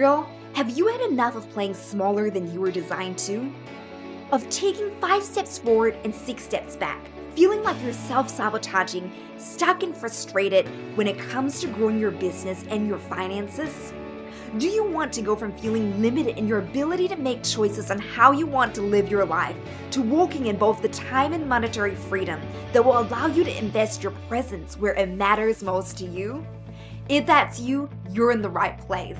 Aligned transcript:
girl, 0.00 0.26
have 0.54 0.70
you 0.70 0.86
had 0.86 1.02
enough 1.02 1.36
of 1.36 1.46
playing 1.50 1.74
smaller 1.74 2.30
than 2.30 2.50
you 2.50 2.58
were 2.58 2.70
designed 2.70 3.18
to? 3.18 3.52
Of 4.32 4.48
taking 4.48 4.90
five 4.98 5.22
steps 5.22 5.58
forward 5.58 5.94
and 6.04 6.14
six 6.14 6.42
steps 6.42 6.74
back, 6.74 7.04
feeling 7.34 7.62
like 7.62 7.76
you're 7.82 7.92
self 7.92 8.30
sabotaging, 8.30 9.12
stuck 9.36 9.82
and 9.82 9.94
frustrated 9.94 10.66
when 10.96 11.06
it 11.06 11.18
comes 11.18 11.60
to 11.60 11.66
growing 11.66 11.98
your 11.98 12.12
business 12.12 12.64
and 12.70 12.88
your 12.88 12.98
finances? 12.98 13.92
Do 14.56 14.68
you 14.68 14.84
want 14.84 15.12
to 15.12 15.20
go 15.20 15.36
from 15.36 15.52
feeling 15.58 16.00
limited 16.00 16.38
in 16.38 16.48
your 16.48 16.60
ability 16.60 17.06
to 17.08 17.16
make 17.16 17.42
choices 17.42 17.90
on 17.90 17.98
how 17.98 18.32
you 18.32 18.46
want 18.46 18.74
to 18.76 18.80
live 18.80 19.10
your 19.10 19.26
life 19.26 19.56
to 19.90 20.00
walking 20.00 20.46
in 20.46 20.56
both 20.56 20.80
the 20.80 20.88
time 20.88 21.34
and 21.34 21.46
monetary 21.46 21.94
freedom 21.94 22.40
that 22.72 22.82
will 22.82 23.00
allow 23.00 23.26
you 23.26 23.44
to 23.44 23.58
invest 23.58 24.02
your 24.02 24.12
presence 24.28 24.78
where 24.78 24.94
it 24.94 25.10
matters 25.10 25.62
most 25.62 25.98
to 25.98 26.06
you? 26.06 26.42
If 27.10 27.26
that's 27.26 27.60
you, 27.60 27.90
you're 28.10 28.32
in 28.32 28.40
the 28.40 28.48
right 28.48 28.78
place. 28.78 29.18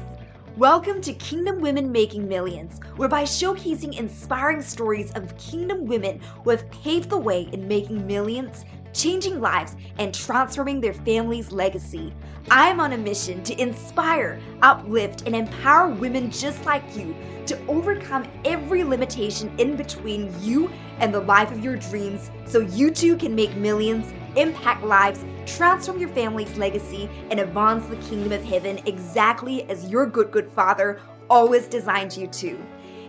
Welcome 0.57 1.01
to 1.03 1.13
Kingdom 1.15 1.61
Women 1.61 1.93
Making 1.93 2.27
Millions, 2.27 2.81
where 2.97 3.09
by 3.09 3.23
showcasing 3.23 3.97
inspiring 3.97 4.61
stories 4.61 5.13
of 5.13 5.39
kingdom 5.39 5.87
women 5.87 6.21
who 6.43 6.51
have 6.51 6.69
paved 6.73 7.09
the 7.09 7.17
way 7.17 7.49
in 7.53 7.69
making 7.69 8.05
millions, 8.05 8.65
changing 8.93 9.41
lives, 9.41 9.77
and 9.99 10.13
transforming 10.13 10.81
their 10.81 10.93
family's 10.93 11.53
legacy. 11.53 12.13
I 12.51 12.67
am 12.67 12.81
on 12.81 12.93
a 12.93 12.99
mission 12.99 13.45
to 13.45 13.63
inspire, 13.63 14.41
uplift, 14.61 15.23
and 15.25 15.37
empower 15.37 15.89
women 15.89 16.33
just 16.33 16.65
like 16.67 16.97
you 16.97 17.15
to 17.47 17.67
overcome 17.69 18.27
every 18.45 18.83
limitation 18.83 19.55
in 19.59 19.77
between 19.77 20.35
you 20.43 20.69
and 20.99 21.15
the 21.15 21.21
life 21.21 21.53
of 21.53 21.63
your 21.63 21.77
dreams 21.77 22.29
so 22.45 22.59
you 22.59 22.91
too 22.91 23.17
can 23.17 23.37
make 23.37 23.55
millions, 23.57 24.13
impact 24.35 24.83
lives, 24.83 25.25
transform 25.57 25.99
your 25.99 26.09
family's 26.11 26.57
legacy, 26.57 27.09
and 27.31 27.41
advance 27.41 27.87
the 27.87 27.97
kingdom 27.97 28.33
of 28.33 28.45
heaven 28.45 28.79
exactly 28.87 29.69
as 29.69 29.89
your 29.89 30.07
good, 30.07 30.31
good 30.31 30.51
father 30.53 31.01
always 31.29 31.67
designed 31.67 32.17
you 32.17 32.27
to. 32.29 32.59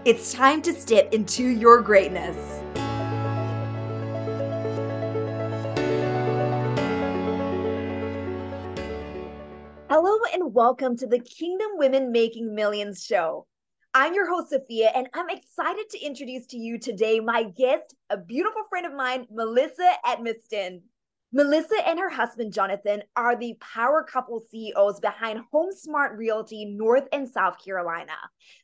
It's 0.05 0.33
time 0.33 0.61
to 0.63 0.73
step 0.73 1.13
into 1.13 1.47
your 1.47 1.81
greatness. 1.81 2.35
Hello 9.89 10.17
and 10.33 10.53
welcome 10.53 10.97
to 10.97 11.05
the 11.05 11.19
Kingdom 11.19 11.67
Women 11.75 12.11
Making 12.11 12.55
Millions 12.55 13.05
show. 13.05 13.45
I'm 13.94 14.13
your 14.13 14.27
host, 14.27 14.49
Sophia, 14.51 14.89
and 14.95 15.07
I'm 15.13 15.29
excited 15.29 15.89
to 15.89 15.99
introduce 15.99 16.47
to 16.47 16.57
you 16.57 16.79
today 16.79 17.19
my 17.19 17.44
guest, 17.44 17.94
a 18.09 18.17
beautiful 18.17 18.63
friend 18.69 18.85
of 18.85 18.94
mine, 18.94 19.27
Melissa 19.29 19.91
Edmiston. 20.05 20.81
Melissa 21.33 21.87
and 21.87 21.97
her 21.97 22.09
husband, 22.09 22.51
Jonathan, 22.51 23.03
are 23.15 23.37
the 23.37 23.55
power 23.61 24.03
couple 24.03 24.43
CEOs 24.51 24.99
behind 24.99 25.39
Home 25.53 25.71
Smart 25.71 26.17
Realty 26.17 26.65
North 26.65 27.07
and 27.13 27.25
South 27.25 27.55
Carolina. 27.63 28.17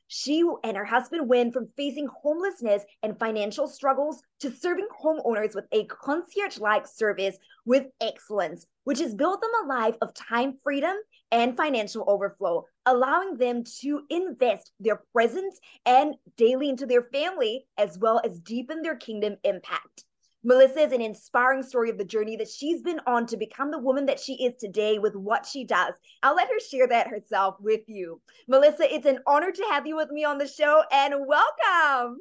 She 0.07 0.43
and 0.65 0.75
her 0.75 0.83
husband 0.83 1.29
went 1.29 1.53
from 1.53 1.69
facing 1.77 2.07
homelessness 2.07 2.83
and 3.03 3.17
financial 3.17 3.69
struggles 3.69 4.21
to 4.41 4.51
serving 4.51 4.89
homeowners 5.01 5.55
with 5.55 5.63
a 5.71 5.85
concierge 5.85 6.57
like 6.57 6.85
service 6.87 7.37
with 7.65 7.85
excellence, 8.01 8.65
which 8.83 8.99
has 8.99 9.15
built 9.15 9.39
them 9.39 9.51
a 9.63 9.67
life 9.67 9.95
of 10.01 10.13
time 10.13 10.57
freedom 10.61 10.97
and 11.31 11.55
financial 11.55 12.03
overflow, 12.05 12.65
allowing 12.85 13.37
them 13.37 13.63
to 13.79 14.01
invest 14.09 14.73
their 14.81 15.01
presence 15.13 15.57
and 15.85 16.15
daily 16.35 16.67
into 16.67 16.85
their 16.85 17.03
family, 17.13 17.65
as 17.77 17.97
well 17.97 18.19
as 18.25 18.41
deepen 18.41 18.81
their 18.81 18.97
kingdom 18.97 19.37
impact. 19.45 20.03
Melissa 20.47 20.79
is 20.79 20.93
an 20.93 21.01
inspiring 21.01 21.61
story 21.61 21.89
of 21.89 21.97
the 21.97 22.05
journey 22.05 22.37
that 22.37 22.47
she's 22.47 22.81
been 22.81 23.01
on 23.05 23.25
to 23.25 23.35
become 23.35 23.69
the 23.69 23.77
woman 23.77 24.05
that 24.05 24.17
she 24.17 24.45
is 24.45 24.55
today 24.57 24.97
with 24.97 25.13
what 25.13 25.45
she 25.45 25.65
does. 25.65 25.93
I'll 26.23 26.37
let 26.37 26.47
her 26.47 26.59
share 26.61 26.87
that 26.87 27.07
herself 27.07 27.57
with 27.59 27.81
you. 27.87 28.21
Melissa, 28.47 28.95
it's 28.95 29.05
an 29.05 29.19
honor 29.27 29.51
to 29.51 29.63
have 29.69 29.85
you 29.85 29.97
with 29.97 30.09
me 30.09 30.23
on 30.23 30.37
the 30.37 30.47
show 30.47 30.83
and 30.89 31.15
welcome. 31.27 32.19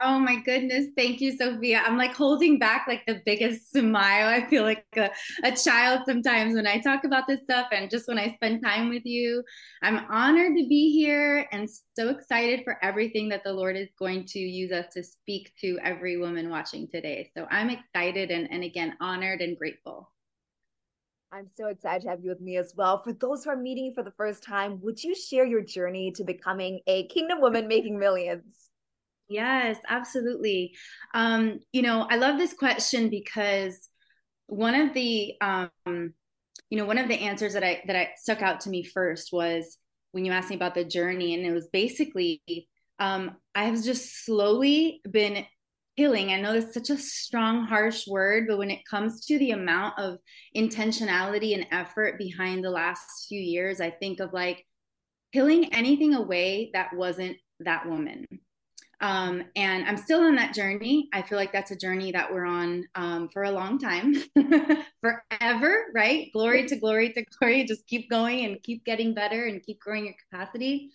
Oh 0.00 0.20
my 0.20 0.36
goodness. 0.36 0.86
Thank 0.96 1.20
you, 1.20 1.36
Sophia. 1.36 1.82
I'm 1.84 1.98
like 1.98 2.14
holding 2.14 2.60
back 2.60 2.86
like 2.86 3.04
the 3.06 3.20
biggest 3.26 3.72
smile. 3.72 4.28
I 4.28 4.46
feel 4.48 4.62
like 4.62 4.84
a, 4.96 5.10
a 5.42 5.50
child 5.50 6.02
sometimes 6.06 6.54
when 6.54 6.68
I 6.68 6.78
talk 6.78 7.02
about 7.02 7.26
this 7.26 7.42
stuff 7.42 7.66
and 7.72 7.90
just 7.90 8.06
when 8.06 8.16
I 8.16 8.32
spend 8.34 8.62
time 8.62 8.90
with 8.90 9.04
you. 9.04 9.42
I'm 9.82 10.06
honored 10.08 10.56
to 10.56 10.68
be 10.68 10.92
here 10.92 11.48
and 11.50 11.68
so 11.98 12.10
excited 12.10 12.60
for 12.62 12.76
everything 12.80 13.28
that 13.30 13.42
the 13.42 13.52
Lord 13.52 13.76
is 13.76 13.88
going 13.98 14.24
to 14.26 14.38
use 14.38 14.70
us 14.70 14.86
to 14.94 15.02
speak 15.02 15.52
to 15.62 15.80
every 15.82 16.16
woman 16.16 16.48
watching 16.48 16.86
today. 16.86 17.32
So 17.36 17.48
I'm 17.50 17.68
excited 17.68 18.30
and, 18.30 18.48
and 18.52 18.62
again, 18.62 18.94
honored 19.00 19.40
and 19.40 19.58
grateful. 19.58 20.12
I'm 21.32 21.48
so 21.56 21.66
excited 21.66 22.02
to 22.02 22.10
have 22.10 22.22
you 22.22 22.30
with 22.30 22.40
me 22.40 22.56
as 22.56 22.72
well. 22.76 23.02
For 23.02 23.12
those 23.12 23.42
who 23.42 23.50
are 23.50 23.56
meeting 23.56 23.86
you 23.86 23.94
for 23.94 24.04
the 24.04 24.12
first 24.12 24.44
time, 24.44 24.80
would 24.82 25.02
you 25.02 25.16
share 25.16 25.44
your 25.44 25.60
journey 25.60 26.12
to 26.12 26.22
becoming 26.22 26.80
a 26.86 27.08
kingdom 27.08 27.40
woman 27.40 27.66
making 27.66 27.98
millions? 27.98 28.67
Yes, 29.28 29.76
absolutely. 29.88 30.74
Um, 31.14 31.60
you 31.72 31.82
know, 31.82 32.06
I 32.10 32.16
love 32.16 32.38
this 32.38 32.54
question 32.54 33.10
because 33.10 33.88
one 34.46 34.74
of 34.74 34.94
the 34.94 35.34
um, 35.40 35.70
you 36.70 36.78
know, 36.78 36.84
one 36.86 36.98
of 36.98 37.08
the 37.08 37.14
answers 37.20 37.54
that 37.54 37.64
I 37.64 37.82
that 37.86 37.96
I 37.96 38.10
stuck 38.16 38.42
out 38.42 38.60
to 38.60 38.70
me 38.70 38.84
first 38.84 39.30
was 39.32 39.78
when 40.12 40.24
you 40.24 40.32
asked 40.32 40.50
me 40.50 40.56
about 40.56 40.74
the 40.74 40.84
journey, 40.84 41.34
and 41.34 41.44
it 41.46 41.52
was 41.52 41.68
basically 41.72 42.42
um, 42.98 43.36
I 43.54 43.64
have 43.64 43.82
just 43.82 44.24
slowly 44.24 45.00
been 45.10 45.44
healing. 45.96 46.30
I 46.32 46.40
know 46.40 46.54
that's 46.58 46.74
such 46.74 46.90
a 46.90 46.96
strong, 46.98 47.64
harsh 47.66 48.06
word, 48.06 48.46
but 48.48 48.58
when 48.58 48.70
it 48.70 48.84
comes 48.90 49.24
to 49.26 49.38
the 49.38 49.52
amount 49.52 49.98
of 49.98 50.18
intentionality 50.56 51.54
and 51.54 51.66
effort 51.72 52.18
behind 52.18 52.64
the 52.64 52.70
last 52.70 53.26
few 53.28 53.40
years, 53.40 53.80
I 53.80 53.90
think 53.90 54.20
of 54.20 54.32
like 54.32 54.64
peeling 55.32 55.72
anything 55.74 56.14
away 56.14 56.70
that 56.74 56.94
wasn't 56.94 57.36
that 57.60 57.88
woman 57.88 58.26
um, 59.00 59.44
and 59.54 59.86
I'm 59.86 59.96
still 59.96 60.20
on 60.22 60.34
that 60.36 60.54
journey. 60.54 61.08
I 61.12 61.22
feel 61.22 61.38
like 61.38 61.52
that's 61.52 61.70
a 61.70 61.76
journey 61.76 62.10
that 62.12 62.32
we're 62.32 62.46
on 62.46 62.84
um, 62.96 63.28
for 63.28 63.44
a 63.44 63.50
long 63.50 63.78
time, 63.78 64.14
forever, 65.00 65.84
right? 65.94 66.30
Glory 66.32 66.66
to 66.66 66.76
glory 66.76 67.12
to 67.12 67.24
glory. 67.38 67.64
Just 67.64 67.86
keep 67.86 68.10
going 68.10 68.44
and 68.44 68.62
keep 68.62 68.84
getting 68.84 69.14
better 69.14 69.46
and 69.46 69.62
keep 69.62 69.78
growing 69.78 70.06
your 70.06 70.14
capacity. 70.28 70.90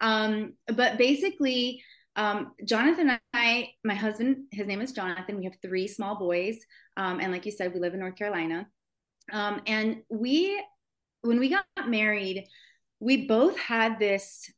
Um, 0.00 0.54
but 0.68 0.96
basically, 0.96 1.82
um, 2.14 2.52
Jonathan 2.64 3.10
and 3.10 3.20
I, 3.34 3.70
my 3.84 3.94
husband, 3.94 4.44
his 4.52 4.68
name 4.68 4.80
is 4.80 4.92
Jonathan. 4.92 5.38
We 5.38 5.44
have 5.44 5.56
three 5.60 5.88
small 5.88 6.16
boys. 6.16 6.58
Um, 6.96 7.18
and 7.18 7.32
like 7.32 7.46
you 7.46 7.52
said, 7.52 7.74
we 7.74 7.80
live 7.80 7.94
in 7.94 8.00
North 8.00 8.16
Carolina. 8.16 8.68
Um, 9.32 9.60
and 9.66 10.02
we, 10.08 10.62
when 11.22 11.40
we 11.40 11.48
got 11.48 11.64
married, 11.86 12.46
we 13.00 13.26
both 13.26 13.58
had 13.58 13.98
this 13.98 14.50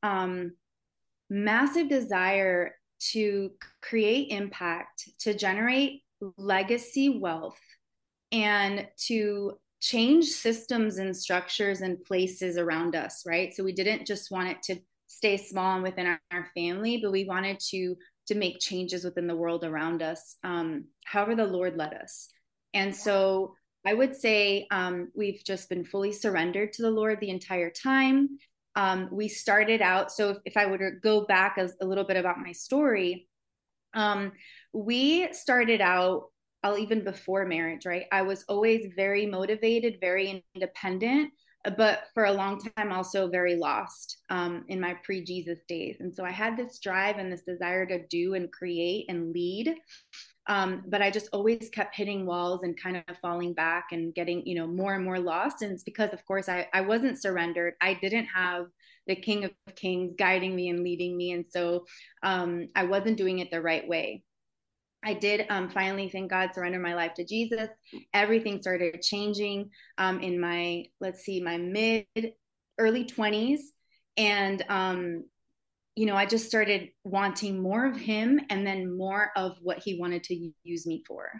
massive 1.31 1.89
desire 1.89 2.75
to 3.11 3.51
create 3.81 4.31
impact, 4.31 5.09
to 5.21 5.35
generate 5.35 6.03
legacy 6.37 7.19
wealth, 7.19 7.59
and 8.31 8.87
to 9.07 9.59
change 9.81 10.27
systems 10.27 10.99
and 10.99 11.17
structures 11.17 11.81
and 11.81 12.05
places 12.05 12.57
around 12.57 12.95
us, 12.95 13.25
right? 13.27 13.53
So 13.53 13.65
we 13.65 13.73
didn't 13.73 14.07
just 14.07 14.31
want 14.31 14.49
it 14.49 14.63
to 14.65 14.81
stay 15.09 15.37
small 15.37 15.75
and 15.75 15.83
within 15.83 16.07
our, 16.07 16.21
our 16.31 16.49
family, 16.55 17.01
but 17.03 17.13
we 17.13 17.25
wanted 17.25 17.59
to 17.71 17.97
to 18.29 18.35
make 18.37 18.61
changes 18.61 19.05
within 19.05 19.27
the 19.27 19.35
world 19.35 19.65
around 19.65 20.01
us, 20.01 20.37
um, 20.45 20.85
however 21.05 21.35
the 21.35 21.45
Lord 21.45 21.77
led 21.77 21.93
us. 21.93 22.29
And 22.73 22.95
so 22.95 23.57
I 23.85 23.95
would 23.95 24.15
say 24.15 24.69
um, 24.71 25.11
we've 25.15 25.43
just 25.45 25.69
been 25.69 25.85
fully 25.85 26.13
surrendered 26.13 26.73
to 26.75 26.83
the 26.83 26.91
Lord 26.91 27.19
the 27.19 27.31
entire 27.31 27.71
time 27.71 28.39
um, 28.75 29.09
we 29.13 29.29
started 29.29 29.83
out. 29.83 30.11
So 30.11 30.31
if, 30.31 30.39
if 30.45 30.57
I 30.57 30.67
were 30.67 30.79
to 30.79 30.91
go 31.03 31.25
back 31.27 31.59
a, 31.59 31.69
a 31.81 31.87
little 31.87 32.05
bit 32.05 32.17
about 32.17 32.39
my 32.39 32.53
story, 32.53 33.29
um, 33.95 34.33
we 34.73 35.33
started 35.33 35.81
out 35.81 36.33
I'll 36.63 36.79
even 36.79 37.03
before 37.03 37.45
marriage, 37.45 37.87
right? 37.87 38.07
I 38.13 38.23
was 38.23 38.45
always 38.49 38.87
very 38.95 39.27
motivated, 39.27 39.99
very 40.01 40.45
independent, 40.55 41.33
but 41.77 42.05
for 42.15 42.25
a 42.25 42.33
long 42.33 42.61
time 42.77 42.93
also 42.93 43.29
very 43.29 43.55
lost 43.55 44.19
um, 44.31 44.65
in 44.69 44.81
my 44.81 44.95
pre-Jesus 45.05 45.59
days. 45.69 45.97
And 46.01 46.15
so 46.15 46.25
I 46.25 46.31
had 46.31 46.57
this 46.57 46.79
drive 46.79 47.19
and 47.19 47.33
this 47.33 47.43
desire 47.43 47.87
to 47.87 48.07
do 48.09 48.35
and 48.35 48.51
create 48.51 49.07
and 49.09 49.33
lead 49.33 49.77
um, 50.49 50.83
but 50.89 51.01
i 51.01 51.11
just 51.11 51.29
always 51.33 51.69
kept 51.71 51.95
hitting 51.95 52.27
walls 52.27 52.63
and 52.63 52.81
kind 52.81 52.97
of 52.97 53.17
falling 53.19 53.55
back 53.55 53.89
and 53.93 54.15
getting 54.15 54.45
you 54.47 54.57
know 54.57 54.67
more 54.67 54.95
and 54.95 55.05
more 55.05 55.19
lost. 55.19 55.63
And 55.63 55.73
it's 55.73 55.85
because 55.85 56.13
of 56.13 56.25
course 56.27 56.49
i, 56.49 56.67
I 56.73 56.81
wasn't 56.81 57.21
surrendered. 57.21 57.75
I 57.81 57.95
didn't 57.95 58.27
have 58.27 58.67
the 59.07 59.17
king 59.17 59.45
of 59.45 59.53
kings 59.75 60.15
guiding 60.17 60.55
me 60.55 60.69
and 60.69 60.85
leading 60.85 61.17
me. 61.17 61.33
And 61.33 61.45
so 61.49 61.85
um, 62.23 62.67
i 62.75 62.85
wasn't 62.85 63.19
doing 63.19 63.39
it 63.39 63.51
the 63.51 63.63
right 63.63 63.87
way 63.87 64.25
I 65.05 65.15
did 65.15 65.47
um, 65.51 65.69
finally, 65.69 66.09
thank 66.09 66.31
God, 66.31 66.51
surrender 66.55 66.79
my 66.79 66.95
life 66.95 67.15
to 67.15 67.25
Jesus. 67.25 67.69
Everything 68.15 68.61
started 68.61 69.03
changing 69.03 69.71
um, 69.99 70.21
in 70.21 70.41
my, 70.41 70.85
let's 71.01 71.23
see, 71.25 71.41
my 71.41 71.57
mid, 71.59 72.07
early 72.79 73.05
20s. 73.05 73.61
And 74.17 74.65
um, 74.69 75.25
you 75.97 76.07
know, 76.07 76.17
I 76.17 76.25
just 76.27 76.47
started 76.47 76.89
wanting 77.05 77.63
more 77.63 77.87
of 77.87 77.97
him 77.97 78.41
and 78.49 78.67
then 78.67 78.97
more 78.97 79.31
of 79.37 79.59
what 79.61 79.83
he 79.85 79.99
wanted 80.01 80.23
to 80.25 80.51
use 80.65 80.87
me 80.87 81.03
for. 81.07 81.31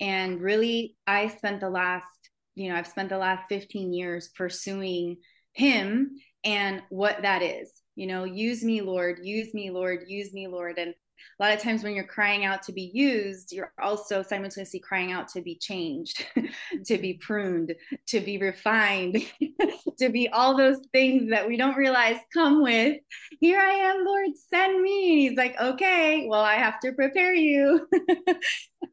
And 0.00 0.40
really, 0.40 0.96
I 1.06 1.28
spent 1.28 1.60
the 1.60 1.70
last, 1.70 2.06
you 2.54 2.68
know, 2.68 2.76
I've 2.76 2.86
spent 2.86 3.08
the 3.08 3.18
last 3.18 3.44
15 3.48 3.94
years 3.94 4.28
pursuing 4.36 5.16
him 5.54 6.10
and 6.44 6.82
what 6.90 7.22
that 7.22 7.42
is. 7.42 7.70
you 7.96 8.06
know 8.06 8.24
use 8.24 8.62
me 8.62 8.82
lord 8.82 9.18
use 9.22 9.52
me 9.54 9.70
lord 9.70 10.04
use 10.06 10.32
me 10.32 10.46
lord 10.46 10.78
and 10.78 10.94
a 11.38 11.42
lot 11.42 11.54
of 11.54 11.60
times 11.60 11.82
when 11.82 11.94
you're 11.94 12.04
crying 12.04 12.44
out 12.44 12.62
to 12.62 12.72
be 12.72 12.90
used 12.94 13.52
you're 13.52 13.72
also 13.80 14.22
simultaneously 14.22 14.80
crying 14.80 15.12
out 15.12 15.28
to 15.28 15.40
be 15.40 15.56
changed 15.56 16.24
to 16.84 16.98
be 16.98 17.14
pruned 17.14 17.74
to 18.06 18.20
be 18.20 18.38
refined 18.38 19.22
to 19.98 20.08
be 20.08 20.28
all 20.28 20.56
those 20.56 20.78
things 20.92 21.30
that 21.30 21.46
we 21.46 21.56
don't 21.56 21.76
realize 21.76 22.16
come 22.32 22.62
with 22.62 22.98
here 23.40 23.60
i 23.60 23.72
am 23.72 24.04
lord 24.04 24.30
send 24.50 24.82
me. 24.82 25.28
He's 25.28 25.36
like 25.36 25.58
okay 25.60 26.26
well 26.28 26.42
i 26.42 26.54
have 26.54 26.80
to 26.80 26.92
prepare 26.92 27.34
you. 27.34 27.88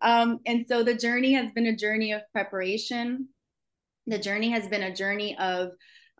Um, 0.03 0.39
and 0.45 0.65
so 0.67 0.83
the 0.83 0.93
journey 0.93 1.33
has 1.33 1.51
been 1.53 1.67
a 1.67 1.75
journey 1.75 2.11
of 2.11 2.21
preparation. 2.33 3.29
The 4.05 4.19
journey 4.19 4.49
has 4.49 4.67
been 4.67 4.83
a 4.83 4.93
journey 4.93 5.37
of 5.37 5.71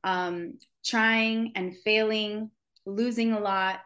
um, 0.06 0.59
trying 0.85 1.51
and 1.56 1.75
failing 1.83 2.49
losing 2.85 3.33
a 3.33 3.39
lot 3.39 3.79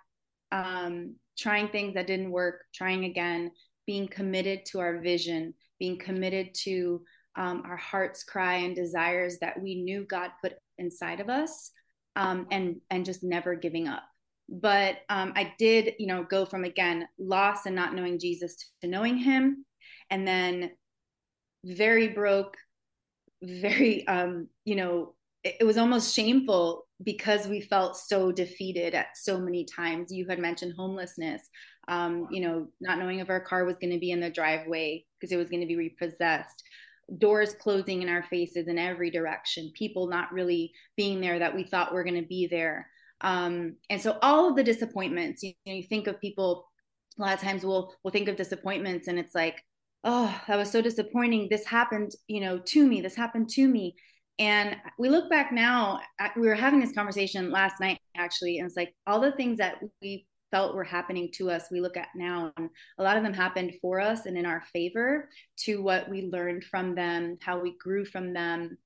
um, 0.51 1.15
trying 1.37 1.69
things 1.69 1.93
that 1.93 2.07
didn't 2.07 2.31
work, 2.31 2.63
trying 2.73 3.05
again, 3.05 3.51
being 3.85 4.07
committed 4.07 4.65
to 4.65 4.79
our 4.79 4.99
vision, 4.99 5.53
being 5.79 5.97
committed 5.97 6.53
to 6.53 7.01
um, 7.35 7.63
our 7.65 7.77
heart's 7.77 8.23
cry 8.23 8.55
and 8.55 8.75
desires 8.75 9.37
that 9.39 9.61
we 9.61 9.81
knew 9.81 10.03
God 10.03 10.31
put 10.41 10.53
inside 10.77 11.19
of 11.19 11.29
us, 11.29 11.71
um, 12.15 12.47
and 12.51 12.77
and 12.89 13.05
just 13.05 13.23
never 13.23 13.55
giving 13.55 13.87
up. 13.87 14.03
But 14.49 14.97
um, 15.09 15.33
I 15.35 15.53
did, 15.57 15.93
you 15.99 16.07
know, 16.07 16.23
go 16.23 16.45
from 16.45 16.63
again 16.63 17.07
loss 17.19 17.65
and 17.65 17.75
not 17.75 17.93
knowing 17.93 18.19
Jesus 18.19 18.55
to 18.81 18.87
knowing 18.87 19.17
Him, 19.17 19.65
and 20.09 20.27
then 20.27 20.71
very 21.63 22.07
broke, 22.07 22.57
very, 23.41 24.07
um, 24.07 24.47
you 24.65 24.75
know, 24.75 25.13
it, 25.43 25.57
it 25.61 25.63
was 25.63 25.77
almost 25.77 26.15
shameful 26.15 26.86
because 27.03 27.47
we 27.47 27.61
felt 27.61 27.97
so 27.97 28.31
defeated 28.31 28.95
at 28.95 29.15
so 29.15 29.39
many 29.39 29.65
times. 29.65 30.11
You 30.11 30.25
had 30.27 30.39
mentioned 30.39 30.73
homelessness, 30.77 31.49
um, 31.87 32.27
you 32.31 32.41
know, 32.41 32.67
not 32.81 32.97
knowing 32.97 33.19
if 33.19 33.29
our 33.29 33.39
car 33.39 33.65
was 33.65 33.77
going 33.77 33.93
to 33.93 33.99
be 33.99 34.11
in 34.11 34.19
the 34.19 34.29
driveway 34.29 35.05
because 35.19 35.31
it 35.31 35.37
was 35.37 35.49
going 35.49 35.61
to 35.61 35.67
be 35.67 35.75
repossessed, 35.75 36.63
doors 37.17 37.53
closing 37.53 38.01
in 38.01 38.09
our 38.09 38.23
faces 38.23 38.67
in 38.67 38.77
every 38.77 39.09
direction, 39.09 39.71
people 39.73 40.07
not 40.07 40.33
really 40.33 40.71
being 40.95 41.21
there 41.21 41.39
that 41.39 41.55
we 41.55 41.63
thought 41.63 41.93
were 41.93 42.03
going 42.03 42.21
to 42.21 42.27
be 42.27 42.47
there. 42.47 42.87
Um, 43.21 43.75
and 43.89 44.01
so 44.01 44.17
all 44.21 44.49
of 44.49 44.55
the 44.55 44.63
disappointments, 44.63 45.43
you, 45.43 45.53
know, 45.65 45.73
you 45.73 45.83
think 45.83 46.07
of 46.07 46.19
people, 46.19 46.67
a 47.17 47.21
lot 47.21 47.33
of 47.33 47.41
times 47.41 47.63
we'll, 47.63 47.93
we'll 48.03 48.11
think 48.11 48.27
of 48.27 48.35
disappointments 48.35 49.07
and 49.07 49.17
it's 49.17 49.33
like, 49.33 49.63
oh, 50.03 50.39
that 50.47 50.57
was 50.57 50.71
so 50.71 50.81
disappointing. 50.81 51.47
This 51.49 51.65
happened, 51.65 52.11
you 52.27 52.41
know, 52.41 52.59
to 52.59 52.85
me, 52.85 53.01
this 53.01 53.15
happened 53.15 53.49
to 53.49 53.67
me. 53.67 53.95
And 54.39 54.75
we 54.99 55.09
look 55.09 55.29
back 55.29 55.51
now, 55.51 55.99
we 56.35 56.47
were 56.47 56.53
having 56.55 56.79
this 56.79 56.93
conversation 56.93 57.51
last 57.51 57.79
night 57.79 57.99
actually, 58.15 58.59
and 58.59 58.67
it's 58.67 58.77
like 58.77 58.93
all 59.07 59.19
the 59.19 59.31
things 59.31 59.57
that 59.57 59.79
we 60.01 60.27
felt 60.51 60.75
were 60.75 60.83
happening 60.83 61.29
to 61.33 61.49
us, 61.49 61.65
we 61.71 61.81
look 61.81 61.97
at 61.97 62.09
now, 62.15 62.53
and 62.57 62.69
a 62.97 63.03
lot 63.03 63.17
of 63.17 63.23
them 63.23 63.33
happened 63.33 63.73
for 63.81 63.99
us 63.99 64.25
and 64.25 64.37
in 64.37 64.45
our 64.45 64.63
favor 64.73 65.29
to 65.57 65.81
what 65.81 66.09
we 66.09 66.29
learned 66.31 66.63
from 66.63 66.95
them, 66.95 67.37
how 67.41 67.59
we 67.59 67.77
grew 67.77 68.05
from 68.05 68.33
them, 68.33 68.77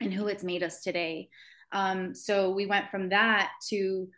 and 0.00 0.12
who 0.12 0.28
it's 0.28 0.44
made 0.44 0.62
us 0.62 0.82
today. 0.82 1.28
Um, 1.72 2.14
so 2.14 2.50
we 2.50 2.66
went 2.66 2.90
from 2.90 3.08
that 3.08 3.50
to 3.70 4.08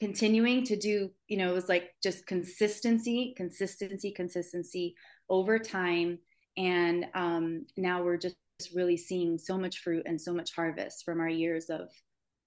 continuing 0.00 0.64
to 0.64 0.76
do, 0.76 1.10
you 1.26 1.36
know, 1.36 1.50
it 1.50 1.54
was 1.54 1.68
like 1.68 1.90
just 2.02 2.26
consistency, 2.26 3.34
consistency, 3.36 4.12
consistency 4.12 4.94
over 5.28 5.58
time. 5.58 6.18
And 6.56 7.06
um, 7.14 7.66
now 7.76 8.02
we're 8.02 8.16
just 8.16 8.36
really 8.74 8.96
seeing 8.96 9.38
so 9.38 9.56
much 9.56 9.78
fruit 9.78 10.02
and 10.06 10.20
so 10.20 10.34
much 10.34 10.52
harvest 10.54 11.04
from 11.04 11.20
our 11.20 11.28
years 11.28 11.70
of 11.70 11.88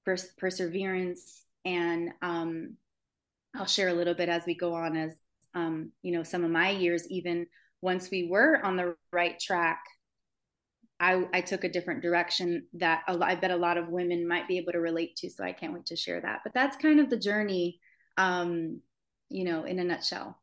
pers- 0.06 0.34
perseverance 0.38 1.46
and 1.64 2.12
um, 2.22 2.76
i'll 3.56 3.66
share 3.66 3.90
a 3.90 3.94
little 3.94 4.14
bit 4.14 4.30
as 4.30 4.44
we 4.46 4.56
go 4.56 4.74
on 4.74 4.98
as 4.98 5.20
um, 5.56 5.92
you 6.02 6.12
know 6.12 6.24
some 6.24 6.44
of 6.44 6.52
my 6.52 6.70
years 6.70 7.08
even 7.10 7.48
once 7.82 8.10
we 8.12 8.28
were 8.30 8.64
on 8.64 8.76
the 8.76 8.96
right 9.12 9.40
track 9.40 9.82
I, 11.00 11.24
I 11.34 11.42
took 11.42 11.64
a 11.64 11.70
different 11.70 12.04
direction 12.04 12.68
that 12.74 13.02
a, 13.08 13.18
I 13.20 13.34
bet 13.34 13.50
a 13.50 13.56
lot 13.56 13.78
of 13.78 13.90
women 13.90 14.28
might 14.28 14.48
be 14.48 14.60
able 14.60 14.72
to 14.74 14.80
relate 14.80 15.16
to. 15.16 15.32
So 15.32 15.44
I 15.44 15.52
can't 15.52 15.74
wait 15.74 15.88
to 15.88 15.96
share 15.96 16.22
that. 16.22 16.42
But 16.44 16.54
that's 16.54 16.78
kind 16.78 17.00
of 17.00 17.10
the 17.10 17.18
journey, 17.18 17.80
um, 18.18 18.82
you 19.28 19.44
know, 19.44 19.64
in 19.64 19.80
a 19.80 19.84
nutshell. 19.84 20.40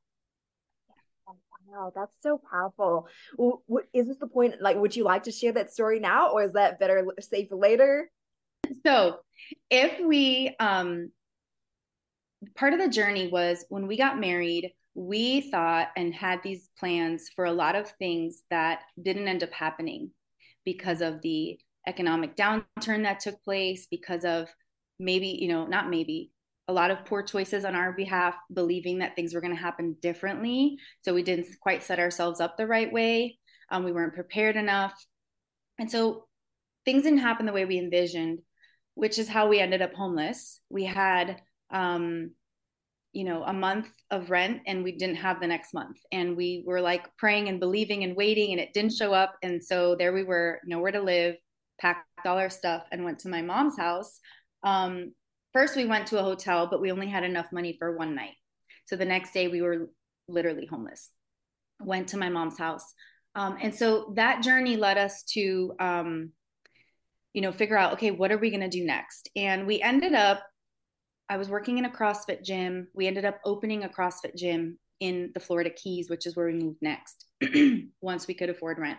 Wow, 1.70 1.92
that's 1.94 2.12
so 2.22 2.40
powerful. 2.50 3.08
Is 3.92 4.06
this 4.06 4.16
the 4.16 4.26
point? 4.26 4.54
Like, 4.60 4.78
would 4.78 4.96
you 4.96 5.04
like 5.04 5.24
to 5.24 5.32
share 5.32 5.52
that 5.52 5.70
story 5.70 6.00
now, 6.00 6.30
or 6.30 6.44
is 6.44 6.52
that 6.54 6.80
better 6.80 7.06
safe 7.20 7.48
later? 7.50 8.10
So, 8.86 9.18
if 9.70 10.00
we, 10.04 10.56
um, 10.58 11.10
part 12.54 12.72
of 12.72 12.78
the 12.78 12.88
journey 12.88 13.28
was 13.28 13.66
when 13.68 13.86
we 13.86 13.98
got 13.98 14.18
married, 14.18 14.72
we 14.94 15.42
thought 15.42 15.88
and 15.96 16.14
had 16.14 16.42
these 16.42 16.70
plans 16.78 17.28
for 17.34 17.44
a 17.44 17.52
lot 17.52 17.76
of 17.76 17.90
things 17.98 18.42
that 18.50 18.80
didn't 19.00 19.28
end 19.28 19.42
up 19.42 19.52
happening 19.52 20.10
because 20.64 21.02
of 21.02 21.20
the 21.22 21.58
economic 21.86 22.34
downturn 22.34 23.02
that 23.02 23.20
took 23.20 23.42
place, 23.42 23.86
because 23.90 24.24
of 24.24 24.48
maybe, 24.98 25.28
you 25.28 25.48
know, 25.48 25.66
not 25.66 25.88
maybe, 25.90 26.30
a 26.68 26.72
lot 26.72 26.90
of 26.90 27.04
poor 27.06 27.22
choices 27.22 27.64
on 27.64 27.74
our 27.74 27.92
behalf, 27.92 28.34
believing 28.52 28.98
that 28.98 29.16
things 29.16 29.34
were 29.34 29.40
going 29.40 29.54
to 29.54 29.60
happen 29.60 29.96
differently. 30.02 30.76
So 31.02 31.14
we 31.14 31.22
didn't 31.22 31.46
quite 31.60 31.82
set 31.82 31.98
ourselves 31.98 32.40
up 32.40 32.56
the 32.56 32.66
right 32.66 32.92
way. 32.92 33.38
Um, 33.70 33.84
we 33.84 33.92
weren't 33.92 34.14
prepared 34.14 34.54
enough. 34.56 34.92
And 35.78 35.90
so 35.90 36.26
things 36.84 37.04
didn't 37.04 37.18
happen 37.20 37.46
the 37.46 37.52
way 37.52 37.64
we 37.64 37.78
envisioned, 37.78 38.40
which 38.94 39.18
is 39.18 39.28
how 39.28 39.48
we 39.48 39.60
ended 39.60 39.80
up 39.80 39.94
homeless. 39.94 40.60
We 40.68 40.84
had, 40.84 41.40
um, 41.70 42.32
you 43.12 43.24
know, 43.24 43.42
a 43.44 43.52
month 43.52 43.88
of 44.10 44.30
rent 44.30 44.60
and 44.66 44.84
we 44.84 44.92
didn't 44.92 45.16
have 45.16 45.40
the 45.40 45.46
next 45.46 45.72
month. 45.72 45.96
And 46.12 46.36
we 46.36 46.62
were 46.66 46.82
like 46.82 47.06
praying 47.16 47.48
and 47.48 47.60
believing 47.60 48.04
and 48.04 48.14
waiting 48.14 48.52
and 48.52 48.60
it 48.60 48.74
didn't 48.74 48.92
show 48.92 49.14
up. 49.14 49.36
And 49.42 49.64
so 49.64 49.96
there 49.96 50.12
we 50.12 50.22
were, 50.22 50.60
nowhere 50.66 50.92
to 50.92 51.00
live, 51.00 51.36
packed 51.80 52.06
all 52.26 52.38
our 52.38 52.50
stuff 52.50 52.84
and 52.92 53.04
went 53.04 53.20
to 53.20 53.28
my 53.28 53.40
mom's 53.40 53.78
house. 53.78 54.20
Um, 54.62 55.12
first 55.52 55.76
we 55.76 55.86
went 55.86 56.06
to 56.08 56.18
a 56.18 56.22
hotel, 56.22 56.68
but 56.70 56.80
we 56.80 56.92
only 56.92 57.08
had 57.08 57.24
enough 57.24 57.46
money 57.52 57.76
for 57.78 57.96
one 57.96 58.14
night. 58.14 58.34
So 58.86 58.96
the 58.96 59.04
next 59.04 59.32
day 59.32 59.48
we 59.48 59.62
were 59.62 59.90
literally 60.28 60.66
homeless. 60.66 61.10
Went 61.80 62.08
to 62.08 62.16
my 62.16 62.28
mom's 62.28 62.58
house. 62.58 62.94
Um, 63.34 63.56
and 63.60 63.74
so 63.74 64.12
that 64.16 64.42
journey 64.42 64.76
led 64.76 64.98
us 64.98 65.22
to, 65.34 65.74
um, 65.78 66.30
you 67.34 67.42
know, 67.42 67.52
figure 67.52 67.76
out, 67.76 67.92
okay, 67.94 68.10
what 68.10 68.32
are 68.32 68.38
we 68.38 68.50
going 68.50 68.62
to 68.62 68.68
do 68.68 68.84
next? 68.84 69.28
And 69.36 69.66
we 69.66 69.80
ended 69.80 70.14
up, 70.14 70.42
I 71.28 71.36
was 71.36 71.48
working 71.48 71.78
in 71.78 71.84
a 71.84 71.90
CrossFit 71.90 72.42
gym. 72.42 72.88
We 72.94 73.06
ended 73.06 73.24
up 73.24 73.38
opening 73.44 73.84
a 73.84 73.88
CrossFit 73.88 74.34
gym 74.34 74.78
in 75.00 75.30
the 75.34 75.40
Florida 75.40 75.70
Keys, 75.70 76.10
which 76.10 76.26
is 76.26 76.34
where 76.34 76.46
we 76.46 76.54
moved 76.54 76.78
next 76.80 77.26
once 78.00 78.26
we 78.26 78.34
could 78.34 78.50
afford 78.50 78.78
rent. 78.78 78.98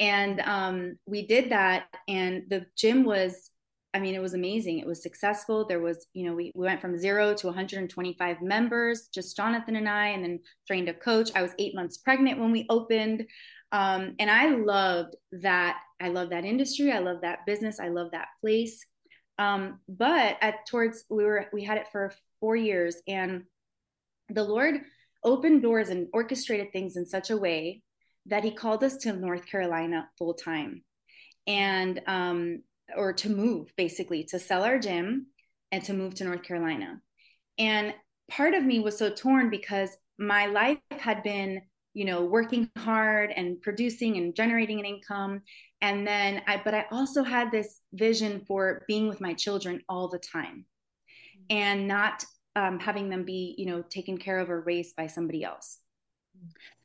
And 0.00 0.40
um, 0.40 0.98
we 1.06 1.26
did 1.26 1.50
that. 1.50 1.86
And 2.08 2.44
the 2.48 2.66
gym 2.76 3.04
was 3.04 3.50
I 3.94 4.00
mean, 4.00 4.14
it 4.14 4.22
was 4.22 4.34
amazing. 4.34 4.78
It 4.78 4.86
was 4.86 5.02
successful. 5.02 5.66
There 5.66 5.80
was, 5.80 6.06
you 6.12 6.26
know, 6.26 6.34
we, 6.34 6.52
we 6.54 6.66
went 6.66 6.80
from 6.80 6.98
zero 6.98 7.32
to 7.34 7.46
125 7.46 8.42
members, 8.42 9.08
just 9.14 9.36
Jonathan 9.36 9.76
and 9.76 9.88
I, 9.88 10.08
and 10.08 10.22
then 10.22 10.40
trained 10.66 10.88
a 10.88 10.94
coach. 10.94 11.30
I 11.34 11.42
was 11.42 11.52
eight 11.58 11.74
months 11.74 11.96
pregnant 11.96 12.38
when 12.38 12.52
we 12.52 12.66
opened. 12.68 13.26
Um, 13.72 14.14
and 14.18 14.30
I 14.30 14.50
loved 14.50 15.16
that. 15.32 15.78
I 16.00 16.08
love 16.08 16.30
that 16.30 16.44
industry. 16.44 16.92
I 16.92 16.98
love 16.98 17.22
that 17.22 17.46
business. 17.46 17.80
I 17.80 17.88
love 17.88 18.10
that 18.12 18.28
place. 18.40 18.84
Um, 19.38 19.78
but 19.88 20.36
at 20.40 20.66
towards 20.66 21.04
we 21.08 21.24
were 21.24 21.46
we 21.52 21.64
had 21.64 21.78
it 21.78 21.86
for 21.92 22.12
four 22.40 22.56
years, 22.56 22.96
and 23.06 23.44
the 24.28 24.42
Lord 24.42 24.80
opened 25.24 25.62
doors 25.62 25.90
and 25.90 26.08
orchestrated 26.12 26.72
things 26.72 26.96
in 26.96 27.06
such 27.06 27.30
a 27.30 27.36
way 27.36 27.82
that 28.26 28.44
He 28.44 28.50
called 28.50 28.82
us 28.82 28.96
to 28.98 29.12
North 29.12 29.46
Carolina 29.46 30.08
full 30.18 30.34
time. 30.34 30.82
And 31.46 32.00
um, 32.06 32.62
or 32.96 33.12
to 33.12 33.28
move 33.28 33.72
basically 33.76 34.24
to 34.24 34.38
sell 34.38 34.64
our 34.64 34.78
gym 34.78 35.26
and 35.72 35.84
to 35.84 35.92
move 35.92 36.14
to 36.16 36.24
North 36.24 36.42
Carolina. 36.42 37.00
And 37.58 37.94
part 38.30 38.54
of 38.54 38.64
me 38.64 38.80
was 38.80 38.96
so 38.96 39.10
torn 39.10 39.50
because 39.50 39.90
my 40.18 40.46
life 40.46 40.78
had 40.90 41.22
been, 41.22 41.62
you 41.94 42.04
know, 42.04 42.24
working 42.24 42.70
hard 42.76 43.32
and 43.34 43.60
producing 43.60 44.16
and 44.16 44.34
generating 44.34 44.78
an 44.78 44.86
income. 44.86 45.42
And 45.80 46.06
then 46.06 46.42
I, 46.46 46.60
but 46.64 46.74
I 46.74 46.86
also 46.90 47.22
had 47.22 47.50
this 47.50 47.80
vision 47.92 48.44
for 48.46 48.84
being 48.88 49.08
with 49.08 49.20
my 49.20 49.34
children 49.34 49.82
all 49.88 50.08
the 50.08 50.18
time 50.18 50.64
and 51.50 51.86
not 51.86 52.24
um, 52.56 52.80
having 52.80 53.08
them 53.08 53.24
be, 53.24 53.54
you 53.58 53.66
know, 53.66 53.82
taken 53.82 54.18
care 54.18 54.38
of 54.38 54.50
or 54.50 54.60
raised 54.60 54.96
by 54.96 55.06
somebody 55.06 55.44
else. 55.44 55.78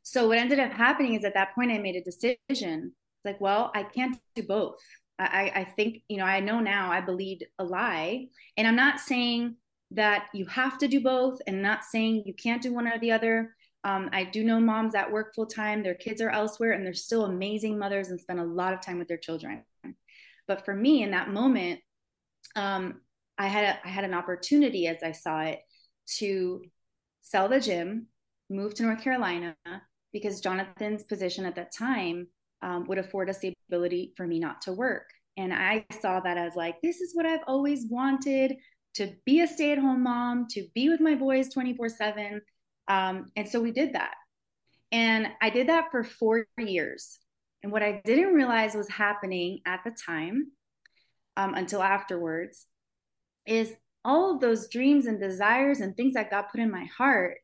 So 0.02 0.28
what 0.28 0.38
ended 0.38 0.58
up 0.58 0.72
happening 0.72 1.14
is 1.14 1.24
at 1.24 1.34
that 1.34 1.54
point 1.54 1.70
I 1.70 1.78
made 1.78 1.96
a 1.96 2.02
decision 2.02 2.92
like, 3.24 3.40
well, 3.40 3.70
I 3.74 3.82
can't 3.84 4.16
do 4.34 4.42
both. 4.42 4.78
I, 5.18 5.52
I 5.54 5.64
think, 5.64 6.02
you 6.08 6.16
know, 6.16 6.24
I 6.24 6.40
know 6.40 6.60
now 6.60 6.90
I 6.90 7.00
believed 7.00 7.44
a 7.58 7.64
lie. 7.64 8.26
And 8.56 8.66
I'm 8.66 8.76
not 8.76 9.00
saying 9.00 9.56
that 9.92 10.26
you 10.34 10.46
have 10.46 10.78
to 10.78 10.88
do 10.88 11.00
both 11.00 11.40
and 11.46 11.62
not 11.62 11.84
saying 11.84 12.24
you 12.26 12.34
can't 12.34 12.62
do 12.62 12.74
one 12.74 12.88
or 12.88 12.98
the 12.98 13.12
other. 13.12 13.54
Um, 13.84 14.10
I 14.12 14.24
do 14.24 14.42
know 14.42 14.58
moms 14.60 14.94
that 14.94 15.12
work 15.12 15.34
full 15.34 15.46
time, 15.46 15.82
their 15.82 15.94
kids 15.94 16.20
are 16.20 16.30
elsewhere, 16.30 16.72
and 16.72 16.84
they're 16.84 16.94
still 16.94 17.26
amazing 17.26 17.78
mothers 17.78 18.08
and 18.08 18.18
spend 18.18 18.40
a 18.40 18.44
lot 18.44 18.72
of 18.72 18.80
time 18.80 18.98
with 18.98 19.08
their 19.08 19.18
children. 19.18 19.62
But 20.48 20.64
for 20.64 20.74
me 20.74 21.02
in 21.02 21.12
that 21.12 21.30
moment, 21.30 21.80
um, 22.56 23.00
I 23.38 23.46
had 23.46 23.64
a, 23.64 23.86
I 23.86 23.90
had 23.90 24.04
an 24.04 24.14
opportunity 24.14 24.86
as 24.86 25.02
I 25.02 25.12
saw 25.12 25.42
it 25.42 25.60
to 26.16 26.62
sell 27.22 27.48
the 27.48 27.60
gym, 27.60 28.06
move 28.50 28.74
to 28.74 28.82
North 28.82 29.02
Carolina 29.02 29.56
because 30.12 30.40
Jonathan's 30.40 31.02
position 31.02 31.44
at 31.44 31.56
that 31.56 31.72
time 31.72 32.28
um, 32.62 32.86
would 32.86 32.98
afford 32.98 33.28
us 33.28 33.38
the 33.38 33.53
ability 33.68 34.12
for 34.16 34.26
me 34.26 34.38
not 34.38 34.62
to 34.62 34.72
work. 34.72 35.08
And 35.36 35.52
I 35.52 35.84
saw 36.00 36.20
that 36.20 36.36
as 36.36 36.54
like, 36.54 36.80
this 36.82 37.00
is 37.00 37.14
what 37.14 37.26
I've 37.26 37.42
always 37.46 37.86
wanted 37.90 38.56
to 38.94 39.12
be 39.24 39.40
a 39.40 39.48
stay 39.48 39.72
at 39.72 39.78
home 39.78 40.04
mom, 40.04 40.46
to 40.50 40.66
be 40.74 40.88
with 40.88 41.00
my 41.00 41.14
boys 41.14 41.52
24 41.52 41.88
7. 41.88 42.40
Um, 42.86 43.30
and 43.36 43.48
so 43.48 43.60
we 43.60 43.72
did 43.72 43.94
that. 43.94 44.14
And 44.92 45.28
I 45.42 45.50
did 45.50 45.68
that 45.68 45.90
for 45.90 46.04
four 46.04 46.46
years. 46.56 47.18
And 47.62 47.72
what 47.72 47.82
I 47.82 48.02
didn't 48.04 48.34
realize 48.34 48.74
was 48.74 48.88
happening 48.88 49.60
at 49.66 49.80
the 49.84 49.90
time 50.06 50.52
um, 51.36 51.54
until 51.54 51.82
afterwards 51.82 52.66
is 53.46 53.72
all 54.04 54.34
of 54.34 54.40
those 54.40 54.68
dreams 54.68 55.06
and 55.06 55.18
desires 55.18 55.80
and 55.80 55.96
things 55.96 56.14
that 56.14 56.30
God 56.30 56.44
put 56.50 56.60
in 56.60 56.70
my 56.70 56.84
heart 56.96 57.38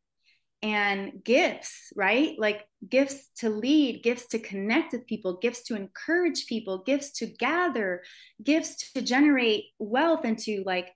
and 0.62 1.24
gifts, 1.24 1.92
right? 1.96 2.38
Like 2.38 2.66
gifts 2.86 3.28
to 3.38 3.48
lead, 3.48 4.02
gifts 4.02 4.26
to 4.28 4.38
connect 4.38 4.92
with 4.92 5.06
people, 5.06 5.38
gifts 5.38 5.62
to 5.64 5.76
encourage 5.76 6.46
people, 6.46 6.82
gifts 6.84 7.12
to 7.12 7.26
gather, 7.26 8.02
gifts 8.42 8.92
to 8.92 9.00
generate 9.00 9.64
wealth 9.78 10.20
and 10.24 10.38
to 10.40 10.62
like 10.66 10.88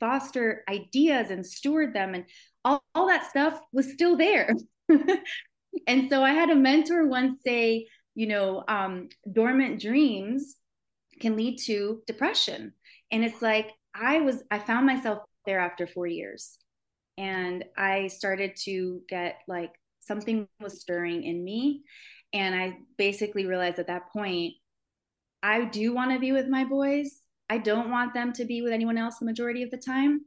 foster 0.00 0.64
ideas 0.68 1.30
and 1.30 1.46
steward 1.46 1.94
them. 1.94 2.14
And 2.14 2.24
all, 2.64 2.82
all 2.94 3.06
that 3.08 3.30
stuff 3.30 3.60
was 3.72 3.92
still 3.92 4.16
there. 4.16 4.52
and 5.86 6.10
so 6.10 6.22
I 6.22 6.32
had 6.32 6.50
a 6.50 6.56
mentor 6.56 7.06
once 7.06 7.40
say, 7.46 7.86
you 8.14 8.26
know, 8.26 8.64
um, 8.66 9.08
dormant 9.30 9.80
dreams 9.80 10.56
can 11.20 11.36
lead 11.36 11.58
to 11.66 12.02
depression. 12.06 12.72
And 13.12 13.24
it's 13.24 13.40
like, 13.40 13.70
I 13.94 14.20
was, 14.20 14.42
I 14.50 14.58
found 14.58 14.86
myself 14.86 15.20
there 15.44 15.60
after 15.60 15.86
four 15.86 16.06
years. 16.06 16.58
And 17.18 17.64
I 17.76 18.08
started 18.08 18.56
to 18.64 19.02
get 19.08 19.38
like 19.48 19.72
something 20.00 20.48
was 20.60 20.80
stirring 20.80 21.24
in 21.24 21.42
me. 21.44 21.82
And 22.32 22.54
I 22.54 22.78
basically 22.98 23.46
realized 23.46 23.78
at 23.78 23.86
that 23.86 24.10
point, 24.12 24.54
I 25.42 25.64
do 25.64 25.94
want 25.94 26.12
to 26.12 26.18
be 26.18 26.32
with 26.32 26.48
my 26.48 26.64
boys. 26.64 27.20
I 27.48 27.58
don't 27.58 27.90
want 27.90 28.14
them 28.14 28.32
to 28.34 28.44
be 28.44 28.62
with 28.62 28.72
anyone 28.72 28.98
else 28.98 29.18
the 29.18 29.26
majority 29.26 29.62
of 29.62 29.70
the 29.70 29.76
time. 29.76 30.22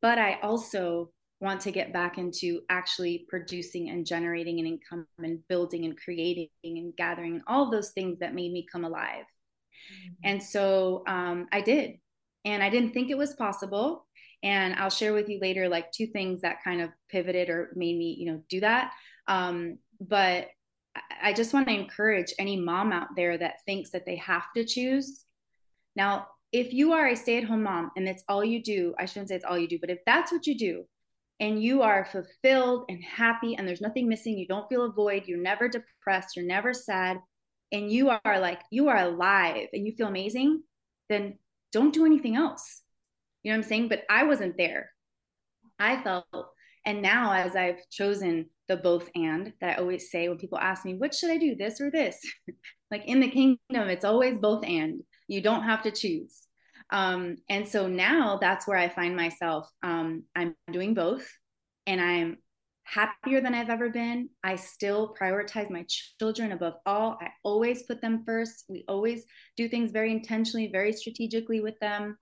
But 0.00 0.18
I 0.18 0.38
also 0.42 1.10
want 1.40 1.60
to 1.60 1.72
get 1.72 1.92
back 1.92 2.18
into 2.18 2.60
actually 2.70 3.26
producing 3.28 3.90
and 3.90 4.06
generating 4.06 4.60
an 4.60 4.66
income 4.66 5.06
and 5.18 5.40
building 5.48 5.84
and 5.84 5.98
creating 5.98 6.48
and 6.64 6.94
gathering 6.96 7.34
and 7.34 7.42
all 7.48 7.70
those 7.70 7.90
things 7.90 8.20
that 8.20 8.34
made 8.34 8.52
me 8.52 8.64
come 8.70 8.84
alive. 8.84 9.24
Mm-hmm. 9.24 10.12
And 10.30 10.42
so 10.42 11.02
um, 11.08 11.48
I 11.50 11.60
did 11.60 11.96
and 12.44 12.62
I 12.62 12.70
didn't 12.70 12.92
think 12.92 13.10
it 13.10 13.18
was 13.18 13.34
possible. 13.34 14.06
And 14.42 14.74
I'll 14.74 14.90
share 14.90 15.12
with 15.12 15.28
you 15.28 15.38
later, 15.40 15.68
like 15.68 15.92
two 15.92 16.06
things 16.06 16.40
that 16.40 16.64
kind 16.64 16.80
of 16.80 16.90
pivoted 17.08 17.48
or 17.48 17.70
made 17.76 17.96
me, 17.96 18.16
you 18.18 18.32
know, 18.32 18.42
do 18.48 18.60
that. 18.60 18.92
Um, 19.28 19.78
but 20.00 20.48
I 21.22 21.32
just 21.32 21.54
want 21.54 21.68
to 21.68 21.74
encourage 21.74 22.34
any 22.38 22.56
mom 22.56 22.92
out 22.92 23.08
there 23.16 23.38
that 23.38 23.64
thinks 23.64 23.90
that 23.90 24.04
they 24.04 24.16
have 24.16 24.52
to 24.56 24.64
choose. 24.64 25.24
Now, 25.94 26.26
if 26.50 26.72
you 26.72 26.92
are 26.92 27.08
a 27.08 27.16
stay 27.16 27.38
at 27.38 27.44
home 27.44 27.62
mom 27.62 27.92
and 27.96 28.06
that's 28.06 28.24
all 28.28 28.44
you 28.44 28.62
do, 28.62 28.94
I 28.98 29.06
shouldn't 29.06 29.28
say 29.28 29.36
it's 29.36 29.44
all 29.44 29.58
you 29.58 29.68
do, 29.68 29.78
but 29.80 29.90
if 29.90 30.00
that's 30.04 30.32
what 30.32 30.46
you 30.46 30.58
do 30.58 30.84
and 31.40 31.62
you 31.62 31.82
are 31.82 32.04
fulfilled 32.04 32.84
and 32.88 33.02
happy 33.02 33.54
and 33.54 33.66
there's 33.66 33.80
nothing 33.80 34.08
missing, 34.08 34.36
you 34.36 34.46
don't 34.46 34.68
feel 34.68 34.84
a 34.84 34.92
void, 34.92 35.24
you're 35.26 35.38
never 35.38 35.68
depressed, 35.68 36.36
you're 36.36 36.44
never 36.44 36.74
sad, 36.74 37.18
and 37.70 37.90
you 37.90 38.10
are 38.10 38.38
like, 38.38 38.60
you 38.70 38.88
are 38.88 38.98
alive 38.98 39.68
and 39.72 39.86
you 39.86 39.92
feel 39.92 40.08
amazing, 40.08 40.62
then 41.08 41.38
don't 41.72 41.94
do 41.94 42.04
anything 42.04 42.36
else. 42.36 42.82
You 43.42 43.50
know 43.50 43.58
what 43.58 43.64
I'm 43.64 43.68
saying? 43.68 43.88
But 43.88 44.02
I 44.08 44.24
wasn't 44.24 44.56
there. 44.56 44.90
I 45.78 46.00
felt, 46.02 46.26
and 46.86 47.02
now 47.02 47.32
as 47.32 47.56
I've 47.56 47.88
chosen 47.90 48.46
the 48.68 48.76
both 48.76 49.08
and 49.14 49.52
that 49.60 49.78
I 49.78 49.80
always 49.80 50.10
say 50.10 50.28
when 50.28 50.38
people 50.38 50.58
ask 50.58 50.84
me, 50.84 50.94
what 50.94 51.14
should 51.14 51.30
I 51.30 51.38
do, 51.38 51.54
this 51.56 51.80
or 51.80 51.90
this? 51.90 52.18
like 52.90 53.04
in 53.06 53.20
the 53.20 53.30
kingdom, 53.30 53.58
it's 53.88 54.04
always 54.04 54.38
both 54.38 54.64
and. 54.64 55.02
You 55.28 55.40
don't 55.40 55.62
have 55.62 55.82
to 55.84 55.90
choose. 55.90 56.42
Um, 56.90 57.38
and 57.48 57.66
so 57.66 57.88
now 57.88 58.38
that's 58.40 58.68
where 58.68 58.76
I 58.76 58.88
find 58.88 59.16
myself. 59.16 59.68
Um, 59.82 60.24
I'm 60.36 60.54
doing 60.70 60.92
both 60.92 61.26
and 61.86 62.00
I'm 62.00 62.36
happier 62.84 63.40
than 63.40 63.54
I've 63.54 63.70
ever 63.70 63.88
been. 63.88 64.28
I 64.44 64.56
still 64.56 65.14
prioritize 65.18 65.70
my 65.70 65.86
children 65.88 66.52
above 66.52 66.74
all. 66.84 67.18
I 67.20 67.28
always 67.42 67.84
put 67.84 68.02
them 68.02 68.24
first. 68.26 68.64
We 68.68 68.84
always 68.88 69.24
do 69.56 69.68
things 69.68 69.90
very 69.90 70.12
intentionally, 70.12 70.68
very 70.70 70.92
strategically 70.92 71.60
with 71.60 71.78
them. 71.80 72.18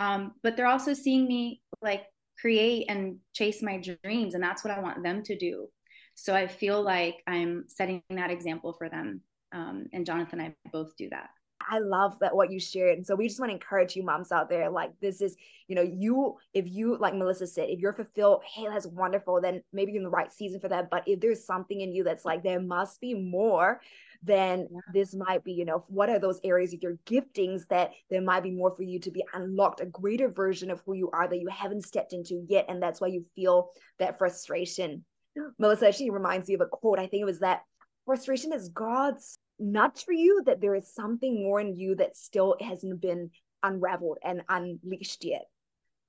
Um, 0.00 0.32
but 0.42 0.56
they're 0.56 0.66
also 0.66 0.94
seeing 0.94 1.26
me 1.26 1.62
like 1.80 2.04
create 2.40 2.86
and 2.88 3.18
chase 3.34 3.62
my 3.62 3.78
dreams, 3.78 4.34
and 4.34 4.42
that's 4.42 4.64
what 4.64 4.72
I 4.72 4.80
want 4.80 5.02
them 5.02 5.22
to 5.24 5.36
do. 5.36 5.68
So 6.14 6.34
I 6.34 6.46
feel 6.46 6.82
like 6.82 7.16
I'm 7.26 7.64
setting 7.68 8.02
that 8.10 8.30
example 8.30 8.72
for 8.72 8.88
them. 8.88 9.22
Um, 9.52 9.86
and 9.92 10.06
Jonathan 10.06 10.40
and 10.40 10.54
I 10.64 10.70
both 10.70 10.96
do 10.96 11.08
that. 11.10 11.28
I 11.70 11.78
love 11.78 12.18
that 12.20 12.34
what 12.34 12.50
you 12.50 12.58
shared. 12.58 12.96
And 12.96 13.06
so 13.06 13.14
we 13.14 13.28
just 13.28 13.38
want 13.38 13.50
to 13.50 13.54
encourage 13.54 13.94
you 13.96 14.02
moms 14.02 14.32
out 14.32 14.48
there. 14.48 14.70
Like 14.70 14.90
this 15.00 15.20
is, 15.20 15.36
you 15.68 15.76
know, 15.76 15.82
you 15.82 16.36
if 16.54 16.66
you 16.68 16.96
like 16.98 17.14
Melissa 17.14 17.46
said, 17.46 17.68
if 17.68 17.78
you're 17.78 17.92
fulfilled, 17.92 18.42
hey, 18.46 18.66
that's 18.68 18.86
wonderful. 18.86 19.40
Then 19.40 19.62
maybe 19.72 19.92
you're 19.92 20.00
in 20.00 20.04
the 20.04 20.10
right 20.10 20.32
season 20.32 20.60
for 20.60 20.68
that. 20.68 20.90
But 20.90 21.04
if 21.06 21.20
there's 21.20 21.46
something 21.46 21.80
in 21.80 21.92
you 21.92 22.04
that's 22.04 22.24
like 22.24 22.42
there 22.42 22.60
must 22.60 23.00
be 23.00 23.14
more, 23.14 23.80
then 24.22 24.68
yeah. 24.70 24.80
this 24.92 25.14
might 25.14 25.44
be, 25.44 25.52
you 25.52 25.64
know, 25.64 25.84
what 25.88 26.08
are 26.08 26.18
those 26.18 26.40
areas 26.44 26.72
of 26.72 26.82
your 26.82 26.96
giftings 27.06 27.66
that 27.68 27.90
there 28.10 28.22
might 28.22 28.42
be 28.42 28.50
more 28.50 28.74
for 28.74 28.82
you 28.82 29.00
to 29.00 29.10
be 29.10 29.24
unlocked, 29.34 29.80
a 29.80 29.86
greater 29.86 30.28
version 30.28 30.70
of 30.70 30.80
who 30.86 30.94
you 30.94 31.10
are 31.12 31.28
that 31.28 31.40
you 31.40 31.48
haven't 31.48 31.84
stepped 31.84 32.12
into 32.12 32.44
yet. 32.48 32.66
And 32.68 32.82
that's 32.82 33.00
why 33.00 33.08
you 33.08 33.24
feel 33.34 33.70
that 33.98 34.18
frustration. 34.18 35.04
Melissa, 35.58 35.92
she 35.92 36.10
reminds 36.10 36.48
me 36.48 36.54
of 36.54 36.60
a 36.60 36.66
quote. 36.66 36.98
I 36.98 37.06
think 37.06 37.22
it 37.22 37.26
was 37.26 37.40
that 37.40 37.62
frustration 38.04 38.52
is 38.52 38.68
God's 38.68 39.38
nudge 39.58 40.04
for 40.04 40.12
you 40.12 40.42
that 40.46 40.60
there 40.60 40.74
is 40.74 40.92
something 40.94 41.42
more 41.42 41.60
in 41.60 41.76
you 41.76 41.94
that 41.96 42.16
still 42.16 42.56
hasn't 42.60 43.00
been 43.00 43.30
unraveled 43.62 44.18
and 44.24 44.42
unleashed 44.48 45.24
yet. 45.24 45.44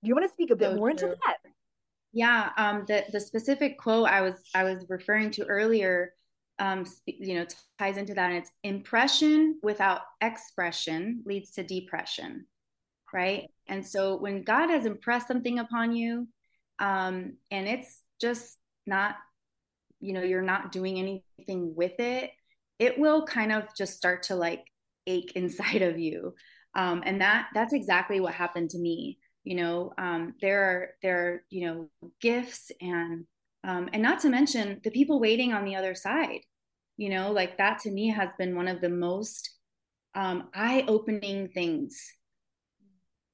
Do 0.02 0.10
you 0.10 0.16
want 0.16 0.28
to 0.28 0.34
speak 0.34 0.52
a 0.52 0.56
bit 0.56 0.72
so 0.72 0.76
more 0.76 0.92
true. 0.92 1.10
into 1.10 1.20
that? 1.26 1.38
Yeah, 2.12 2.50
um, 2.58 2.86
the 2.88 3.06
the 3.12 3.20
specific 3.20 3.80
quote 3.80 4.08
I 4.08 4.22
was 4.22 4.36
I 4.54 4.64
was 4.64 4.86
referring 4.88 5.32
to 5.32 5.46
earlier, 5.46 6.14
um, 6.64 6.86
you 7.06 7.36
know, 7.36 7.46
ties 7.78 7.98
into 7.98 8.14
that. 8.14 8.30
And 8.30 8.38
it's 8.38 8.52
impression 8.64 9.60
without 9.62 10.02
expression 10.22 11.22
leads 11.26 11.52
to 11.52 11.64
depression, 11.64 12.46
right? 13.14 13.50
And 13.68 13.86
so 13.86 14.16
when 14.16 14.44
God 14.44 14.70
has 14.70 14.86
impressed 14.86 15.28
something 15.28 15.60
upon 15.60 15.94
you, 15.94 16.30
um, 16.80 17.34
and 17.52 17.68
it's 17.68 18.02
just 18.22 18.58
not, 18.88 19.16
you 20.00 20.14
know, 20.14 20.24
you're 20.24 20.42
not 20.42 20.72
doing 20.72 20.98
anything 20.98 21.76
with 21.76 22.00
it, 22.00 22.32
it 22.80 22.98
will 22.98 23.26
kind 23.26 23.52
of 23.52 23.64
just 23.76 23.98
start 23.98 24.24
to 24.24 24.36
like 24.36 24.64
ache 25.06 25.34
inside 25.36 25.82
of 25.82 26.00
you 26.00 26.34
um, 26.76 27.04
and 27.06 27.22
that 27.22 27.48
that's 27.54 27.74
exactly 27.74 28.20
what 28.20 28.34
happened 28.34 28.70
to 28.70 28.80
me 28.80 29.20
you 29.44 29.56
know 29.56 29.94
um, 29.98 30.34
there 30.42 30.64
are 30.64 30.90
there 31.02 31.20
are 31.20 31.44
you 31.50 31.68
know 31.68 32.10
gifts 32.22 32.72
and 32.82 33.26
um, 33.66 33.90
and 33.94 34.02
not 34.02 34.20
to 34.22 34.30
mention 34.30 34.80
the 34.84 34.92
people 34.92 35.20
waiting 35.20 35.54
on 35.54 35.66
the 35.66 35.76
other 35.76 35.94
side 35.94 36.40
you 36.98 37.10
know 37.10 37.32
like 37.32 37.58
that 37.58 37.80
to 37.80 37.92
me 37.92 38.10
has 38.10 38.30
been 38.38 38.56
one 38.56 38.68
of 38.68 38.82
the 38.82 38.90
most 38.90 39.50
um, 40.16 40.50
eye-opening 40.54 41.48
things 41.50 42.14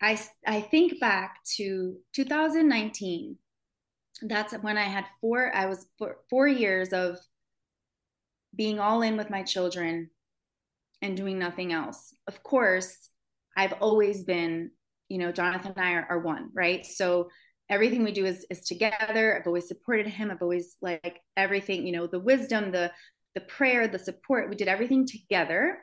i 0.01 0.19
i 0.47 0.61
think 0.61 0.99
back 0.99 1.37
to 1.43 1.97
2019 2.13 3.37
that's 4.23 4.53
when 4.53 4.77
i 4.77 4.83
had 4.83 5.05
four 5.19 5.53
i 5.55 5.65
was 5.65 5.87
four, 5.97 6.17
four 6.29 6.47
years 6.47 6.93
of 6.93 7.17
being 8.55 8.79
all 8.79 9.01
in 9.01 9.17
with 9.17 9.29
my 9.29 9.43
children 9.43 10.09
and 11.01 11.15
doing 11.15 11.39
nothing 11.39 11.71
else. 11.71 12.15
Of 12.27 12.43
course, 12.43 13.09
I've 13.55 13.73
always 13.73 14.23
been, 14.23 14.71
you 15.07 15.17
know, 15.17 15.31
Jonathan 15.31 15.73
and 15.75 15.85
I 15.85 15.93
are, 15.93 16.07
are 16.09 16.19
one, 16.19 16.49
right? 16.53 16.85
So 16.85 17.29
everything 17.69 18.03
we 18.03 18.11
do 18.11 18.25
is 18.25 18.45
is 18.49 18.61
together. 18.61 19.37
I've 19.37 19.47
always 19.47 19.67
supported 19.67 20.07
him. 20.07 20.31
I've 20.31 20.41
always 20.41 20.75
like 20.81 21.21
everything, 21.37 21.85
you 21.85 21.93
know, 21.93 22.07
the 22.07 22.19
wisdom, 22.19 22.71
the 22.71 22.91
the 23.39 23.45
prayer, 23.45 23.87
the 23.87 23.99
support. 23.99 24.49
We 24.49 24.55
did 24.55 24.67
everything 24.67 25.05
together. 25.05 25.77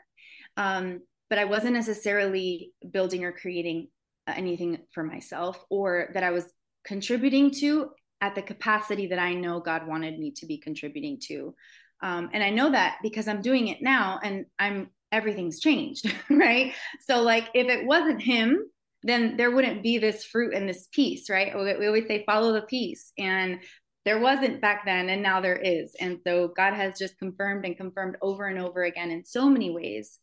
Um, 0.56 1.00
but 1.28 1.38
I 1.38 1.44
wasn't 1.44 1.74
necessarily 1.74 2.72
building 2.90 3.24
or 3.24 3.32
creating 3.32 3.88
anything 4.28 4.78
for 4.92 5.02
myself 5.02 5.62
or 5.70 6.10
that 6.14 6.22
I 6.22 6.30
was 6.30 6.44
contributing 6.84 7.50
to 7.52 7.90
at 8.20 8.34
the 8.34 8.42
capacity 8.42 9.08
that 9.08 9.18
I 9.18 9.34
know 9.34 9.60
God 9.60 9.86
wanted 9.86 10.18
me 10.18 10.32
to 10.32 10.46
be 10.46 10.58
contributing 10.58 11.18
to. 11.24 11.54
Um, 12.02 12.30
and 12.32 12.42
I 12.42 12.50
know 12.50 12.70
that 12.70 12.98
because 13.02 13.28
I'm 13.28 13.42
doing 13.42 13.68
it 13.68 13.82
now 13.82 14.20
and 14.22 14.46
I'm 14.58 14.90
everything's 15.12 15.60
changed, 15.60 16.12
right? 16.30 16.74
So, 17.02 17.22
like, 17.22 17.48
if 17.54 17.68
it 17.68 17.86
wasn't 17.86 18.22
him, 18.22 18.64
then 19.02 19.36
there 19.36 19.50
wouldn't 19.50 19.82
be 19.82 19.98
this 19.98 20.24
fruit 20.24 20.54
and 20.54 20.68
this 20.68 20.88
peace, 20.92 21.30
right? 21.30 21.54
We 21.56 21.86
always 21.86 22.08
say, 22.08 22.24
follow 22.26 22.52
the 22.52 22.62
peace. 22.62 23.12
And 23.16 23.60
there 24.06 24.18
wasn't 24.18 24.62
back 24.62 24.86
then, 24.86 25.10
and 25.10 25.22
now 25.22 25.42
there 25.42 25.58
is. 25.58 25.94
And 26.00 26.20
so, 26.26 26.48
God 26.48 26.72
has 26.72 26.98
just 26.98 27.18
confirmed 27.18 27.66
and 27.66 27.76
confirmed 27.76 28.16
over 28.22 28.46
and 28.46 28.58
over 28.58 28.84
again 28.84 29.10
in 29.10 29.26
so 29.26 29.50
many 29.50 29.70
ways. 29.70 30.18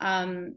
Um, 0.00 0.54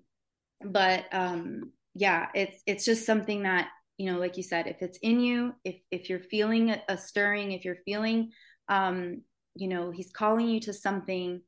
but 0.63 1.05
um, 1.12 1.74
yeah, 1.93 2.27
it's 2.34 2.62
it's 2.65 2.86
just 2.86 3.05
something 3.05 3.43
that 3.43 3.67
you 3.98 4.12
know 4.12 4.19
like 4.19 4.38
you 4.38 4.43
said 4.43 4.67
if 4.67 4.81
it's 4.81 5.00
in 5.01 5.19
you 5.19 5.53
if 5.63 5.75
if 5.91 6.10
you're 6.10 6.19
feeling 6.19 6.75
a, 6.88 6.98
stirring 6.98 7.51
if 7.51 7.65
you're 7.65 7.84
feeling 7.86 8.31
um 8.69 9.22
you 9.55 9.67
know 9.67 9.91
he's 9.91 10.12
calling 10.12 10.48
you 10.48 10.60
to 10.60 10.74
something 10.74 11.41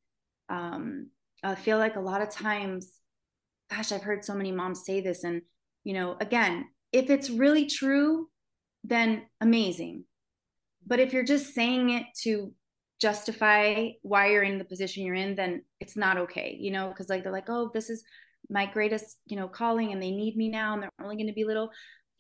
um 0.50 1.08
i 1.44 1.56
feel 1.56 1.78
like 1.78 1.96
a 1.96 2.02
lot 2.02 2.22
of 2.22 2.30
times 2.30 2.98
gosh 3.72 3.92
i've 3.92 4.02
heard 4.02 4.26
so 4.26 4.34
many 4.34 4.52
moms 4.52 4.84
say 4.84 5.00
this 5.00 5.24
and 5.24 5.44
you 5.84 5.94
know 5.94 6.18
again 6.20 6.66
if 6.92 7.10
it's 7.10 7.30
really 7.30 7.68
true 7.68 8.28
then 8.84 9.24
amazing 9.42 10.04
but 10.86 11.00
if 11.00 11.14
you're 11.14 11.24
just 11.24 11.54
saying 11.54 11.90
it 11.92 12.06
to 12.22 12.54
justify 13.02 13.90
why 14.02 14.32
you're 14.32 14.44
in 14.44 14.58
the 14.58 14.66
position 14.66 15.06
you're 15.06 15.16
in 15.16 15.36
then 15.36 15.64
it's 15.80 15.96
not 15.96 16.18
okay 16.18 16.58
you 16.60 16.70
know 16.70 16.90
because 16.90 17.10
like 17.10 17.24
they're 17.24 17.32
like 17.32 17.50
oh 17.50 17.72
this 17.74 17.90
is 17.90 18.04
my 18.50 18.66
greatest 18.66 19.18
you 19.26 19.36
know 19.36 19.48
calling 19.48 19.92
and 19.92 20.02
they 20.02 20.12
need 20.12 20.36
me 20.36 20.50
now 20.50 20.74
and 20.74 20.84
they're 20.84 20.92
only 21.02 21.16
going 21.16 21.28
to 21.28 21.34
be 21.34 21.46
little. 21.46 21.72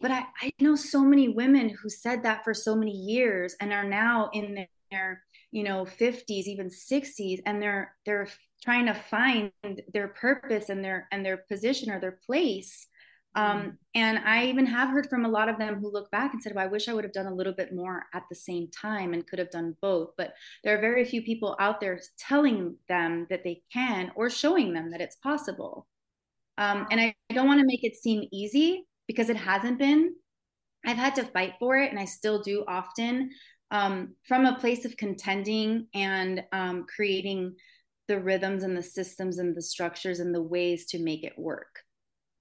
But 0.02 0.12
I, 0.12 0.24
I 0.42 0.54
know 0.62 0.76
so 0.76 1.02
many 1.02 1.28
women 1.28 1.70
who 1.70 1.90
said 1.90 2.24
that 2.24 2.44
for 2.44 2.54
so 2.54 2.76
many 2.76 2.92
years 2.92 3.56
and 3.60 3.74
are 3.74 3.84
now 3.84 4.30
in 4.34 4.66
their 4.92 5.24
you 5.52 5.64
know 5.64 5.86
50s 5.86 6.44
even 6.46 6.70
60s 6.70 7.40
and 7.46 7.62
they're 7.62 7.96
they're 8.06 8.28
trying 8.64 8.86
to 8.86 8.94
find 8.94 9.52
their 9.94 10.10
purpose 10.10 10.70
and 10.70 10.84
their 10.84 11.08
and 11.12 11.26
their 11.26 11.38
position 11.38 11.92
or 11.92 12.00
their 12.00 12.20
place 12.26 12.88
um, 13.36 13.58
mm-hmm. 13.58 13.70
and 13.96 14.20
i 14.20 14.46
even 14.46 14.66
have 14.66 14.90
heard 14.90 15.08
from 15.10 15.26
a 15.26 15.30
lot 15.30 15.50
of 15.50 15.58
them 15.58 15.76
who 15.80 15.92
look 15.92 16.10
back 16.12 16.34
and 16.34 16.42
said 16.42 16.54
well 16.56 16.66
i 16.66 16.68
wish 16.68 16.88
i 16.88 16.94
would 16.94 17.04
have 17.04 17.14
done 17.14 17.28
a 17.28 17.34
little 17.34 17.54
bit 17.54 17.74
more 17.74 18.04
at 18.14 18.24
the 18.30 18.36
same 18.36 18.68
time 18.70 19.14
and 19.14 19.28
could 19.28 19.40
have 19.40 19.52
done 19.52 19.76
both 19.82 20.10
but 20.18 20.34
there 20.64 20.78
are 20.78 20.82
very 20.82 21.06
few 21.06 21.22
people 21.22 21.56
out 21.60 21.80
there 21.80 22.00
telling 22.18 22.76
them 22.88 23.28
that 23.30 23.44
they 23.44 23.62
can 23.72 24.12
or 24.16 24.30
showing 24.30 24.74
them 24.74 24.92
that 24.92 25.02
it's 25.02 25.18
possible 25.18 25.88
um, 26.60 26.88
and 26.92 27.00
I, 27.00 27.16
I 27.30 27.34
don't 27.34 27.48
want 27.48 27.62
to 27.62 27.66
make 27.66 27.86
it 27.86 27.96
seem 27.96 28.28
easy 28.34 28.86
because 29.08 29.30
it 29.30 29.38
hasn't 29.38 29.80
been. 29.80 30.14
I've 30.86 30.98
had 30.98 31.16
to 31.16 31.24
fight 31.24 31.54
for 31.58 31.78
it, 31.78 31.90
and 31.90 32.00
I 32.00 32.06
still 32.06 32.42
do 32.42 32.66
often 32.68 33.32
um, 33.72 34.16
from 34.28 34.46
a 34.46 34.60
place 34.60 34.84
of 34.84 34.98
contending 34.98 35.88
and 35.94 36.44
um, 36.52 36.86
creating 36.94 37.56
the 38.10 38.20
rhythms 38.20 38.64
and 38.64 38.76
the 38.76 38.84
systems 38.84 39.40
and 39.40 39.56
the 39.56 39.62
structures 39.62 40.20
and 40.20 40.36
the 40.36 40.42
ways 40.42 40.88
to 40.88 41.00
make 41.00 41.24
it 41.24 41.40
work. 41.40 41.80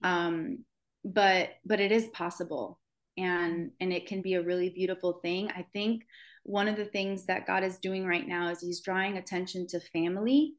Um, 0.03 0.65
but 1.13 1.51
but 1.65 1.81
it 1.81 1.93
is 1.93 2.07
possible, 2.09 2.79
and 3.17 3.71
and 3.81 3.93
it 3.93 4.07
can 4.07 4.23
be 4.23 4.35
a 4.35 4.43
really 4.43 4.71
beautiful 4.71 5.15
thing. 5.23 5.51
I 5.51 5.67
think 5.73 6.05
one 6.45 6.69
of 6.69 6.77
the 6.77 6.85
things 6.85 7.27
that 7.27 7.47
God 7.47 7.65
is 7.65 7.79
doing 7.79 8.07
right 8.07 8.27
now 8.27 8.49
is 8.49 8.61
He's 8.61 8.81
drawing 8.81 9.19
attention 9.19 9.67
to 9.69 9.81
family 9.81 10.55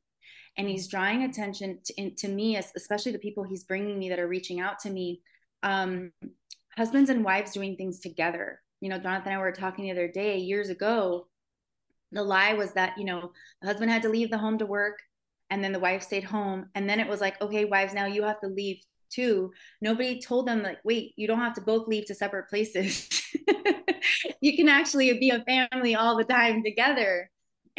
and 0.58 0.68
he's 0.68 0.88
drawing 0.88 1.24
attention 1.24 1.80
to, 1.86 2.12
to 2.12 2.28
me 2.28 2.58
especially 2.58 3.12
the 3.12 3.20
people 3.20 3.44
he's 3.44 3.64
bringing 3.64 3.98
me 3.98 4.10
that 4.10 4.20
are 4.20 4.28
reaching 4.28 4.60
out 4.60 4.80
to 4.80 4.90
me. 4.90 5.22
Um, 5.64 6.12
husbands 6.76 7.10
and 7.10 7.24
wives 7.24 7.54
doing 7.54 7.76
things 7.76 8.00
together. 8.00 8.62
You 8.82 8.90
know 8.90 8.98
jonathan 8.98 9.34
and 9.34 9.36
i 9.36 9.42
were 9.42 9.52
talking 9.52 9.86
the 9.86 9.92
other 9.92 10.08
day 10.08 10.38
years 10.38 10.70
ago 10.70 11.28
the 12.14 12.24
lie 12.24 12.54
was 12.54 12.72
that 12.74 12.98
you 12.98 13.04
know 13.04 13.32
the 13.62 13.68
husband 13.68 13.92
had 13.92 14.02
to 14.04 14.10
leave 14.10 14.32
the 14.32 14.38
home 14.38 14.58
to 14.58 14.66
work 14.66 15.00
and 15.50 15.64
then 15.64 15.72
the 15.72 15.80
wife 15.80 16.04
stayed 16.04 16.24
home. 16.24 16.70
And 16.76 16.90
then 16.90 17.00
it 17.00 17.08
was 17.08 17.22
like 17.22 17.42
okay 17.42 17.66
wives 17.66 17.94
now 17.94 18.06
you 18.06 18.24
have 18.24 18.40
to 18.42 18.48
leave 18.48 18.82
too 19.10 19.52
nobody 19.82 20.20
told 20.20 20.48
them 20.48 20.62
like 20.62 20.80
wait 20.84 21.14
you 21.16 21.28
don't 21.28 21.40
have 21.40 21.54
to 21.54 21.62
both 21.62 21.88
leave 21.88 22.06
to 22.06 22.16
separate 22.16 22.48
places 22.50 23.10
you 24.42 24.56
can 24.56 24.70
actually 24.70 25.12
be 25.20 25.30
a 25.30 25.44
family 25.44 25.96
all 25.96 26.18
the 26.18 26.24
time 26.24 26.64
together 26.64 27.30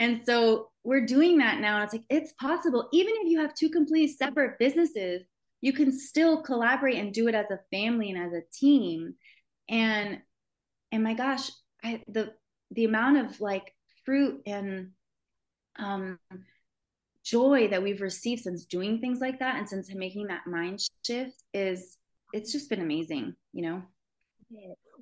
and 0.00 0.22
so 0.24 0.70
we're 0.82 1.04
doing 1.04 1.38
that 1.38 1.60
now. 1.60 1.76
And 1.76 1.84
it's 1.84 1.92
like, 1.92 2.04
it's 2.08 2.32
possible. 2.32 2.88
Even 2.92 3.12
if 3.18 3.30
you 3.30 3.40
have 3.40 3.54
two 3.54 3.68
completely 3.68 4.08
separate 4.08 4.58
businesses, 4.58 5.22
you 5.60 5.74
can 5.74 5.92
still 5.92 6.42
collaborate 6.42 6.96
and 6.96 7.12
do 7.12 7.28
it 7.28 7.34
as 7.34 7.46
a 7.50 7.60
family 7.70 8.10
and 8.10 8.18
as 8.18 8.32
a 8.32 8.42
team. 8.52 9.14
And, 9.68 10.20
and 10.90 11.04
my 11.04 11.14
gosh, 11.14 11.50
I, 11.84 12.02
the, 12.08 12.32
the 12.70 12.86
amount 12.86 13.18
of 13.18 13.40
like 13.40 13.74
fruit 14.06 14.40
and, 14.46 14.92
um, 15.78 16.18
joy 17.30 17.68
that 17.68 17.82
we've 17.82 18.00
received 18.00 18.42
since 18.42 18.64
doing 18.64 19.00
things 19.00 19.20
like 19.20 19.38
that 19.38 19.56
and 19.56 19.68
since 19.68 19.94
making 19.94 20.26
that 20.26 20.46
mind 20.46 20.80
shift 21.04 21.42
is 21.54 21.96
it's 22.32 22.52
just 22.52 22.68
been 22.68 22.80
amazing 22.80 23.34
you 23.52 23.62
know? 23.62 23.82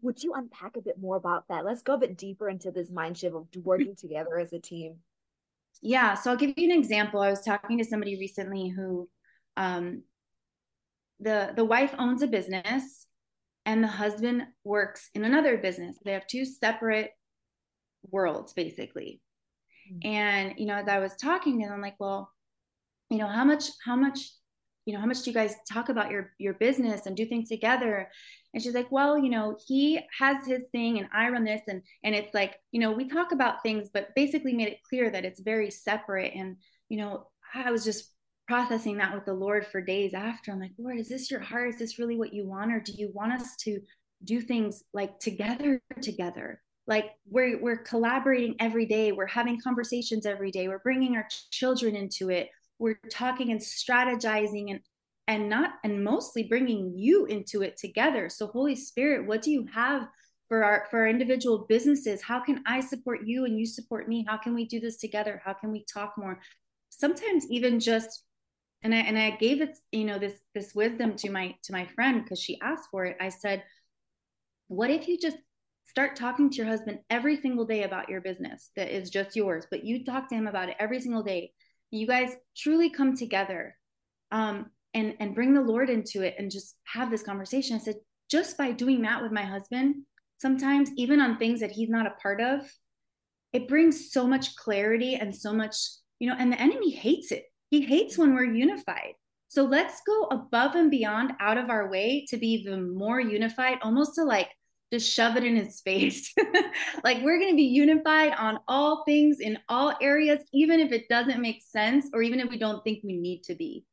Would 0.02 0.22
you 0.22 0.34
unpack 0.34 0.76
a 0.76 0.82
bit 0.82 1.00
more 1.00 1.16
about 1.16 1.44
that? 1.48 1.64
Let's 1.64 1.82
go 1.82 1.94
a 1.94 1.98
bit 1.98 2.16
deeper 2.16 2.48
into 2.48 2.70
this 2.70 2.90
mind 2.90 3.18
shift 3.18 3.34
of 3.34 3.46
working 3.64 3.96
together 3.96 4.38
as 4.38 4.52
a 4.52 4.58
team. 4.58 4.96
Yeah 5.80 6.14
so 6.14 6.30
i'll 6.30 6.36
give 6.36 6.54
you 6.56 6.70
an 6.70 6.78
example. 6.78 7.20
I 7.20 7.30
was 7.30 7.42
talking 7.42 7.78
to 7.78 7.84
somebody 7.84 8.18
recently 8.18 8.68
who 8.68 9.08
um, 9.56 10.02
the 11.20 11.52
the 11.56 11.64
wife 11.64 11.94
owns 11.98 12.22
a 12.22 12.26
business 12.26 13.06
and 13.66 13.82
the 13.82 13.88
husband 13.88 14.44
works 14.64 15.10
in 15.14 15.24
another 15.24 15.58
business. 15.58 15.96
They 16.04 16.12
have 16.12 16.26
two 16.26 16.44
separate 16.44 17.10
worlds 18.10 18.52
basically. 18.52 19.20
Mm-hmm. 19.90 20.06
and 20.06 20.54
you 20.58 20.66
know 20.66 20.74
as 20.74 20.88
i 20.88 20.98
was 20.98 21.14
talking 21.16 21.58
to 21.58 21.66
them 21.66 21.74
I'm 21.74 21.80
like 21.80 21.96
well 21.98 22.30
you 23.10 23.18
know 23.18 23.26
how 23.26 23.44
much 23.44 23.64
how 23.84 23.96
much 23.96 24.20
you 24.88 24.94
know 24.94 25.00
how 25.00 25.06
much 25.06 25.22
do 25.22 25.30
you 25.30 25.34
guys 25.34 25.54
talk 25.70 25.90
about 25.90 26.10
your 26.10 26.32
your 26.38 26.54
business 26.54 27.04
and 27.04 27.14
do 27.14 27.26
things 27.26 27.50
together? 27.50 28.08
And 28.54 28.62
she's 28.62 28.74
like 28.74 28.90
well 28.90 29.18
you 29.18 29.28
know 29.28 29.58
he 29.66 30.00
has 30.18 30.46
his 30.46 30.62
thing 30.72 30.98
and 30.98 31.08
i 31.12 31.28
run 31.28 31.44
this 31.44 31.60
and 31.68 31.82
and 32.04 32.14
it's 32.14 32.32
like 32.32 32.56
you 32.72 32.80
know 32.80 32.92
we 32.92 33.06
talk 33.06 33.32
about 33.32 33.62
things 33.62 33.90
but 33.92 34.14
basically 34.14 34.54
made 34.54 34.68
it 34.68 34.82
clear 34.88 35.10
that 35.10 35.26
it's 35.26 35.40
very 35.40 35.70
separate. 35.70 36.32
And 36.34 36.56
you 36.88 36.96
know 36.96 37.28
i 37.54 37.70
was 37.70 37.84
just 37.84 38.12
processing 38.46 38.96
that 38.96 39.14
with 39.14 39.26
the 39.26 39.34
lord 39.34 39.66
for 39.66 39.82
days 39.82 40.14
after. 40.14 40.52
I'm 40.52 40.60
like 40.60 40.72
lord 40.78 40.98
is 40.98 41.10
this 41.10 41.30
your 41.30 41.40
heart? 41.40 41.68
Is 41.68 41.78
this 41.78 41.98
really 41.98 42.16
what 42.16 42.32
you 42.32 42.46
want? 42.46 42.72
Or 42.72 42.80
do 42.80 42.92
you 42.92 43.10
want 43.12 43.34
us 43.34 43.56
to 43.64 43.80
do 44.24 44.40
things 44.40 44.84
like 44.94 45.18
together 45.18 45.82
together 46.00 46.62
like 46.88 47.10
we're 47.26 47.60
we're 47.62 47.76
collaborating 47.76 48.56
every 48.58 48.86
day. 48.86 49.12
We're 49.12 49.26
having 49.26 49.60
conversations 49.60 50.24
every 50.24 50.50
day. 50.50 50.66
We're 50.68 50.78
bringing 50.78 51.16
our 51.16 51.28
children 51.50 51.94
into 51.94 52.30
it. 52.30 52.48
We're 52.78 52.98
talking 53.12 53.52
and 53.52 53.60
strategizing 53.60 54.70
and 54.70 54.80
and 55.28 55.50
not 55.50 55.74
and 55.84 56.02
mostly 56.02 56.44
bringing 56.44 56.94
you 56.96 57.26
into 57.26 57.62
it 57.62 57.76
together. 57.76 58.30
So 58.30 58.46
holy 58.46 58.74
spirit 58.74 59.26
what 59.26 59.42
do 59.42 59.50
you 59.50 59.66
have 59.72 60.08
for 60.48 60.64
our 60.64 60.86
for 60.90 61.00
our 61.00 61.08
individual 61.08 61.66
businesses? 61.68 62.22
How 62.22 62.40
can 62.40 62.62
i 62.66 62.80
support 62.80 63.20
you 63.26 63.44
and 63.44 63.58
you 63.58 63.66
support 63.66 64.08
me? 64.08 64.24
How 64.26 64.38
can 64.38 64.54
we 64.54 64.64
do 64.64 64.80
this 64.80 64.96
together? 64.96 65.42
How 65.44 65.52
can 65.52 65.70
we 65.70 65.84
talk 65.92 66.14
more? 66.16 66.40
Sometimes 66.88 67.44
even 67.50 67.80
just 67.80 68.24
and 68.82 68.94
i 68.94 68.98
and 68.98 69.18
i 69.18 69.30
gave 69.30 69.60
it 69.60 69.76
you 69.90 70.04
know 70.04 70.20
this 70.20 70.34
this 70.54 70.72
wisdom 70.72 71.16
to 71.16 71.30
my 71.30 71.52
to 71.64 71.72
my 71.72 71.84
friend 71.96 72.22
because 72.22 72.40
she 72.40 72.58
asked 72.62 72.88
for 72.90 73.04
it. 73.04 73.18
I 73.20 73.28
said 73.28 73.62
what 74.68 74.90
if 74.90 75.08
you 75.08 75.18
just 75.18 75.36
start 75.88 76.16
talking 76.16 76.50
to 76.50 76.56
your 76.56 76.66
husband 76.66 76.98
every 77.08 77.40
single 77.40 77.64
day 77.64 77.82
about 77.82 78.08
your 78.08 78.20
business 78.20 78.70
that 78.76 78.94
is 78.94 79.10
just 79.10 79.34
yours 79.34 79.66
but 79.70 79.84
you 79.84 80.04
talk 80.04 80.28
to 80.28 80.34
him 80.34 80.46
about 80.46 80.68
it 80.68 80.76
every 80.78 81.00
single 81.00 81.22
day. 81.22 81.50
You 81.90 82.06
guys 82.06 82.34
truly 82.56 82.90
come 82.90 83.16
together 83.16 83.74
um, 84.30 84.66
and 84.92 85.14
and 85.20 85.34
bring 85.34 85.54
the 85.54 85.62
lord 85.62 85.88
into 85.88 86.22
it 86.22 86.34
and 86.38 86.50
just 86.50 86.76
have 86.84 87.10
this 87.10 87.22
conversation. 87.22 87.76
I 87.76 87.80
said 87.80 87.96
just 88.30 88.58
by 88.58 88.72
doing 88.72 89.02
that 89.02 89.22
with 89.22 89.32
my 89.32 89.44
husband 89.44 89.96
sometimes 90.38 90.90
even 90.96 91.20
on 91.20 91.36
things 91.36 91.60
that 91.60 91.72
he's 91.72 91.88
not 91.88 92.06
a 92.06 92.14
part 92.22 92.40
of 92.40 92.60
it 93.52 93.66
brings 93.66 94.12
so 94.12 94.26
much 94.26 94.54
clarity 94.56 95.14
and 95.14 95.34
so 95.34 95.52
much 95.52 95.74
you 96.18 96.28
know 96.28 96.36
and 96.38 96.52
the 96.52 96.60
enemy 96.60 96.90
hates 96.90 97.32
it. 97.32 97.44
He 97.70 97.82
hates 97.82 98.16
when 98.16 98.34
we're 98.34 98.52
unified. 98.52 99.14
So 99.48 99.64
let's 99.64 100.02
go 100.06 100.24
above 100.24 100.74
and 100.74 100.90
beyond 100.90 101.32
out 101.40 101.56
of 101.56 101.70
our 101.70 101.90
way 101.90 102.26
to 102.28 102.36
be 102.36 102.48
even 102.48 102.94
more 102.94 103.18
unified 103.20 103.78
almost 103.82 104.14
to 104.16 104.24
like 104.24 104.50
just 104.92 105.12
shove 105.12 105.36
it 105.36 105.44
in 105.44 105.56
his 105.56 105.80
face. 105.80 106.32
like 107.04 107.22
we're 107.22 107.38
going 107.38 107.52
to 107.52 107.56
be 107.56 107.64
unified 107.64 108.32
on 108.38 108.58
all 108.68 109.04
things 109.04 109.40
in 109.40 109.58
all 109.68 109.94
areas, 110.00 110.40
even 110.52 110.80
if 110.80 110.92
it 110.92 111.08
doesn't 111.08 111.40
make 111.40 111.62
sense 111.62 112.08
or 112.12 112.22
even 112.22 112.40
if 112.40 112.48
we 112.50 112.58
don't 112.58 112.82
think 112.84 113.00
we 113.04 113.16
need 113.16 113.42
to 113.44 113.54
be. 113.54 113.84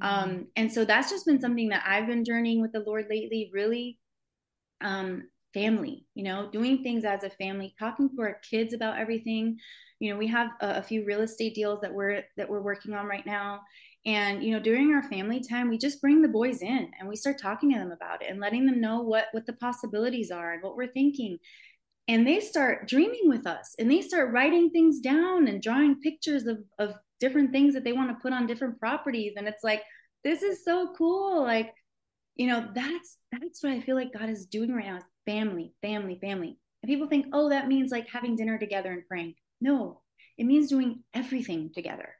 Mm-hmm. 0.00 0.30
Um, 0.30 0.46
and 0.56 0.72
so 0.72 0.84
that's 0.84 1.10
just 1.10 1.26
been 1.26 1.40
something 1.40 1.70
that 1.70 1.84
I've 1.86 2.06
been 2.06 2.24
journeying 2.24 2.60
with 2.60 2.72
the 2.72 2.80
Lord 2.80 3.06
lately, 3.08 3.50
really 3.52 3.98
um, 4.80 5.28
family, 5.54 6.06
you 6.14 6.24
know, 6.24 6.48
doing 6.50 6.82
things 6.82 7.04
as 7.04 7.24
a 7.24 7.30
family, 7.30 7.74
talking 7.78 8.10
to 8.10 8.22
our 8.22 8.40
kids 8.48 8.74
about 8.74 8.98
everything. 8.98 9.58
You 9.98 10.12
know, 10.12 10.18
we 10.18 10.28
have 10.28 10.50
a, 10.60 10.76
a 10.76 10.82
few 10.82 11.04
real 11.04 11.22
estate 11.22 11.54
deals 11.54 11.80
that 11.80 11.92
we're 11.92 12.22
that 12.36 12.48
we're 12.48 12.60
working 12.60 12.94
on 12.94 13.06
right 13.06 13.26
now 13.26 13.60
and 14.06 14.42
you 14.42 14.52
know 14.52 14.60
during 14.60 14.92
our 14.92 15.02
family 15.02 15.40
time 15.40 15.68
we 15.68 15.76
just 15.76 16.00
bring 16.00 16.22
the 16.22 16.28
boys 16.28 16.62
in 16.62 16.90
and 16.98 17.08
we 17.08 17.16
start 17.16 17.40
talking 17.40 17.72
to 17.72 17.78
them 17.78 17.90
about 17.90 18.22
it 18.22 18.30
and 18.30 18.40
letting 18.40 18.66
them 18.66 18.80
know 18.80 19.02
what 19.02 19.26
what 19.32 19.46
the 19.46 19.52
possibilities 19.54 20.30
are 20.30 20.52
and 20.52 20.62
what 20.62 20.76
we're 20.76 20.92
thinking. 20.92 21.38
And 22.06 22.26
they 22.26 22.40
start 22.40 22.88
dreaming 22.88 23.28
with 23.28 23.46
us 23.46 23.74
and 23.78 23.90
they 23.90 24.00
start 24.00 24.32
writing 24.32 24.70
things 24.70 25.00
down 25.00 25.46
and 25.46 25.60
drawing 25.62 26.00
pictures 26.00 26.46
of 26.46 26.58
of 26.78 26.94
different 27.20 27.52
things 27.52 27.74
that 27.74 27.84
they 27.84 27.92
want 27.92 28.10
to 28.10 28.22
put 28.22 28.32
on 28.32 28.46
different 28.46 28.78
properties. 28.78 29.34
And 29.36 29.48
it's 29.48 29.64
like 29.64 29.82
this 30.24 30.42
is 30.42 30.64
so 30.64 30.94
cool. 30.96 31.42
Like 31.42 31.74
you 32.36 32.46
know 32.46 32.68
that's 32.72 33.18
that's 33.32 33.62
what 33.64 33.72
i 33.72 33.80
feel 33.80 33.96
like 33.96 34.12
god 34.12 34.30
is 34.30 34.46
doing 34.46 34.72
right 34.72 34.86
now 34.86 35.00
family 35.26 35.74
family 35.82 36.18
family. 36.20 36.56
And 36.82 36.88
people 36.88 37.08
think 37.08 37.26
oh 37.32 37.50
that 37.50 37.68
means 37.68 37.90
like 37.90 38.08
having 38.08 38.36
dinner 38.36 38.58
together 38.58 38.92
and 38.92 39.06
praying. 39.06 39.34
No 39.60 40.02
it 40.38 40.46
means 40.46 40.68
doing 40.68 41.02
everything 41.12 41.70
together 41.74 42.14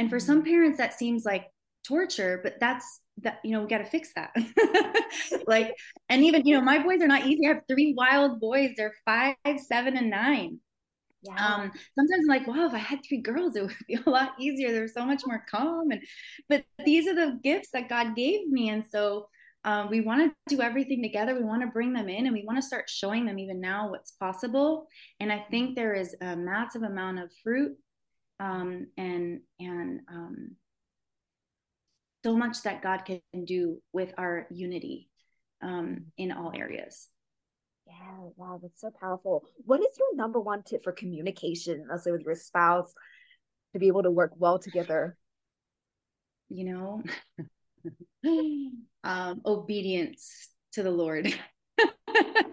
and 0.00 0.08
for 0.08 0.18
some 0.18 0.42
parents, 0.42 0.78
that 0.78 0.94
seems 0.94 1.26
like 1.26 1.44
torture, 1.86 2.40
but 2.42 2.58
that's 2.58 3.00
that 3.22 3.38
you 3.44 3.52
know 3.52 3.60
we 3.60 3.68
got 3.68 3.78
to 3.78 3.84
fix 3.84 4.14
that 4.14 4.34
like 5.46 5.74
and 6.08 6.24
even 6.24 6.46
you 6.46 6.54
know 6.54 6.62
my 6.62 6.82
boys 6.82 7.02
are 7.02 7.06
not 7.06 7.26
easy 7.26 7.44
i 7.44 7.48
have 7.48 7.60
three 7.68 7.92
wild 7.94 8.40
boys 8.40 8.70
they're 8.78 8.94
five 9.04 9.36
seven 9.58 9.94
and 9.98 10.08
nine 10.08 10.58
yeah. 11.22 11.34
Um, 11.34 11.72
sometimes 11.94 12.22
I'm 12.22 12.28
like, 12.28 12.46
wow, 12.46 12.66
if 12.66 12.72
I 12.72 12.78
had 12.78 13.00
three 13.06 13.20
girls, 13.20 13.54
it 13.54 13.62
would 13.62 13.76
be 13.86 13.98
a 14.06 14.08
lot 14.08 14.32
easier. 14.40 14.72
They're 14.72 14.88
so 14.88 15.04
much 15.04 15.20
more 15.26 15.44
calm. 15.50 15.90
And 15.90 16.00
but 16.48 16.64
these 16.86 17.06
are 17.06 17.14
the 17.14 17.38
gifts 17.44 17.68
that 17.74 17.90
God 17.90 18.16
gave 18.16 18.48
me. 18.48 18.70
And 18.70 18.84
so 18.90 19.28
um, 19.64 19.90
we 19.90 20.00
want 20.00 20.32
to 20.32 20.56
do 20.56 20.62
everything 20.62 21.02
together. 21.02 21.34
We 21.34 21.44
want 21.44 21.60
to 21.60 21.68
bring 21.68 21.92
them 21.92 22.08
in 22.08 22.24
and 22.24 22.34
we 22.34 22.44
want 22.46 22.56
to 22.58 22.66
start 22.66 22.88
showing 22.88 23.26
them 23.26 23.38
even 23.38 23.60
now 23.60 23.90
what's 23.90 24.12
possible. 24.12 24.86
And 25.20 25.30
I 25.30 25.44
think 25.50 25.76
there 25.76 25.92
is 25.92 26.16
a 26.22 26.34
massive 26.36 26.82
amount 26.82 27.18
of 27.18 27.30
fruit 27.42 27.76
um, 28.40 28.86
and 28.96 29.40
and 29.60 30.00
um, 30.08 30.56
so 32.24 32.36
much 32.36 32.62
that 32.62 32.82
God 32.82 33.04
can 33.04 33.20
do 33.44 33.80
with 33.92 34.12
our 34.18 34.46
unity 34.50 35.08
um, 35.62 36.06
in 36.16 36.32
all 36.32 36.52
areas. 36.54 37.08
Yeah, 37.86 38.28
wow, 38.36 38.58
that's 38.62 38.80
so 38.80 38.90
powerful. 38.98 39.44
What 39.64 39.80
is 39.80 39.98
your 39.98 40.16
number 40.16 40.40
one 40.40 40.62
tip 40.62 40.82
for 40.84 40.92
communication, 40.92 41.86
let's 41.88 42.04
say 42.04 42.12
with 42.12 42.22
your 42.22 42.34
spouse, 42.34 42.92
to 43.72 43.78
be 43.78 43.88
able 43.88 44.02
to 44.04 44.10
work 44.10 44.32
well 44.36 44.58
together? 44.58 45.16
You 46.48 46.64
know, 46.64 47.02
um, 49.04 49.40
obedience 49.44 50.48
to 50.72 50.82
the 50.82 50.90
Lord. 50.90 51.32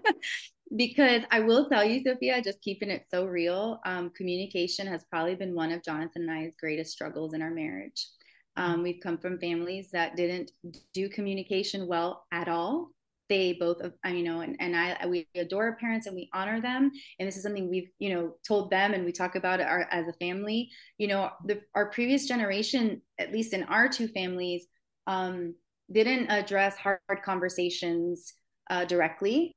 because 0.75 1.23
I 1.32 1.39
will 1.39 1.69
tell 1.69 1.84
you, 1.84 2.01
Sophia, 2.03 2.41
just 2.41 2.62
keeping 2.62 2.89
it 2.89 3.06
so 3.10 3.25
real, 3.25 3.80
um, 3.86 4.10
communication 4.10 4.88
has 4.88 5.06
probably 5.10 5.36
been 5.36 5.56
one 5.56 5.71
of 5.71 5.84
Jonathan 5.84 6.23
and 6.23 6.32
I's 6.32 6.53
greatest 6.60 6.91
struggles 6.91 7.34
in 7.34 7.41
our 7.41 7.51
marriage. 7.51 8.08
Um, 8.58 8.84
we've 8.84 9.01
come 9.01 9.17
from 9.17 9.39
families 9.39 9.91
that 9.91 10.15
didn't 10.15 10.51
do 10.93 11.10
communication 11.10 11.88
well 11.88 12.25
at 12.32 12.47
all. 12.47 12.89
They 13.30 13.53
both, 13.53 13.82
I 14.03 14.12
you 14.12 14.23
know, 14.23 14.39
and, 14.41 14.56
and 14.60 14.75
I, 14.75 15.06
we 15.06 15.27
adore 15.36 15.65
our 15.65 15.75
parents 15.75 16.08
and 16.08 16.15
we 16.15 16.30
honor 16.34 16.62
them. 16.62 16.91
And 17.19 17.27
this 17.27 17.38
is 17.38 17.43
something 17.43 17.69
we've, 17.69 17.89
you 17.99 18.13
know, 18.13 18.36
told 18.47 18.71
them 18.71 18.93
and 18.93 19.06
we 19.06 19.12
talk 19.12 19.36
about 19.36 19.60
our, 19.60 19.88
as 19.91 20.08
a 20.08 20.13
family. 20.13 20.69
You 20.97 21.08
know, 21.08 21.30
the, 21.45 21.62
our 21.75 21.91
previous 21.91 22.25
generation, 22.25 23.01
at 23.19 23.32
least 23.32 23.53
in 23.53 23.63
our 23.63 23.89
two 23.89 24.08
families, 24.08 24.65
um, 25.08 25.56
didn't 25.91 26.30
address 26.30 26.77
hard 26.77 26.99
conversations 27.23 28.34
uh, 28.69 28.86
directly. 28.86 29.57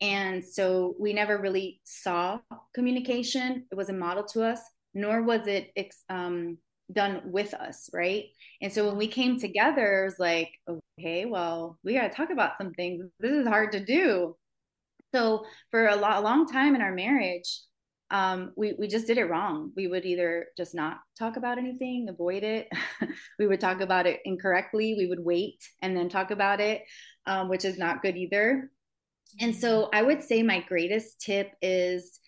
And 0.00 0.44
so 0.44 0.94
we 0.98 1.12
never 1.12 1.38
really 1.38 1.80
saw 1.84 2.38
communication. 2.74 3.66
It 3.70 3.74
wasn't 3.74 3.98
model 3.98 4.24
to 4.26 4.42
us, 4.42 4.60
nor 4.94 5.22
was 5.22 5.46
it 5.46 5.72
um, 6.08 6.58
done 6.92 7.22
with 7.24 7.52
us, 7.54 7.90
right? 7.92 8.24
And 8.62 8.72
so 8.72 8.86
when 8.86 8.96
we 8.96 9.08
came 9.08 9.38
together, 9.38 10.02
it 10.02 10.04
was 10.06 10.18
like, 10.18 10.50
okay, 10.98 11.26
well, 11.26 11.78
we 11.82 11.94
got 11.94 12.08
to 12.08 12.14
talk 12.14 12.30
about 12.30 12.56
some 12.58 12.72
things. 12.72 13.06
This 13.18 13.32
is 13.32 13.46
hard 13.46 13.72
to 13.72 13.84
do. 13.84 14.36
So 15.14 15.44
for 15.70 15.86
a, 15.86 15.96
lo- 15.96 16.18
a 16.18 16.20
long 16.20 16.46
time 16.46 16.74
in 16.74 16.80
our 16.80 16.94
marriage, 16.94 17.60
um, 18.10 18.52
we, 18.56 18.74
we 18.78 18.88
just 18.88 19.06
did 19.06 19.18
it 19.18 19.26
wrong. 19.26 19.72
We 19.76 19.86
would 19.86 20.06
either 20.06 20.46
just 20.56 20.74
not 20.74 20.98
talk 21.18 21.36
about 21.36 21.58
anything, 21.58 22.06
avoid 22.08 22.42
it. 22.42 22.68
we 23.38 23.46
would 23.46 23.60
talk 23.60 23.80
about 23.80 24.06
it 24.06 24.20
incorrectly. 24.24 24.94
We 24.96 25.06
would 25.06 25.20
wait 25.22 25.58
and 25.82 25.96
then 25.96 26.08
talk 26.08 26.30
about 26.30 26.60
it, 26.60 26.82
um, 27.26 27.48
which 27.48 27.64
is 27.64 27.78
not 27.78 28.00
good 28.00 28.16
either. 28.16 28.70
And 29.40 29.54
so 29.54 29.88
I 29.92 30.02
would 30.02 30.22
say 30.22 30.42
my 30.42 30.60
greatest 30.60 31.20
tip 31.20 31.52
is 31.60 32.20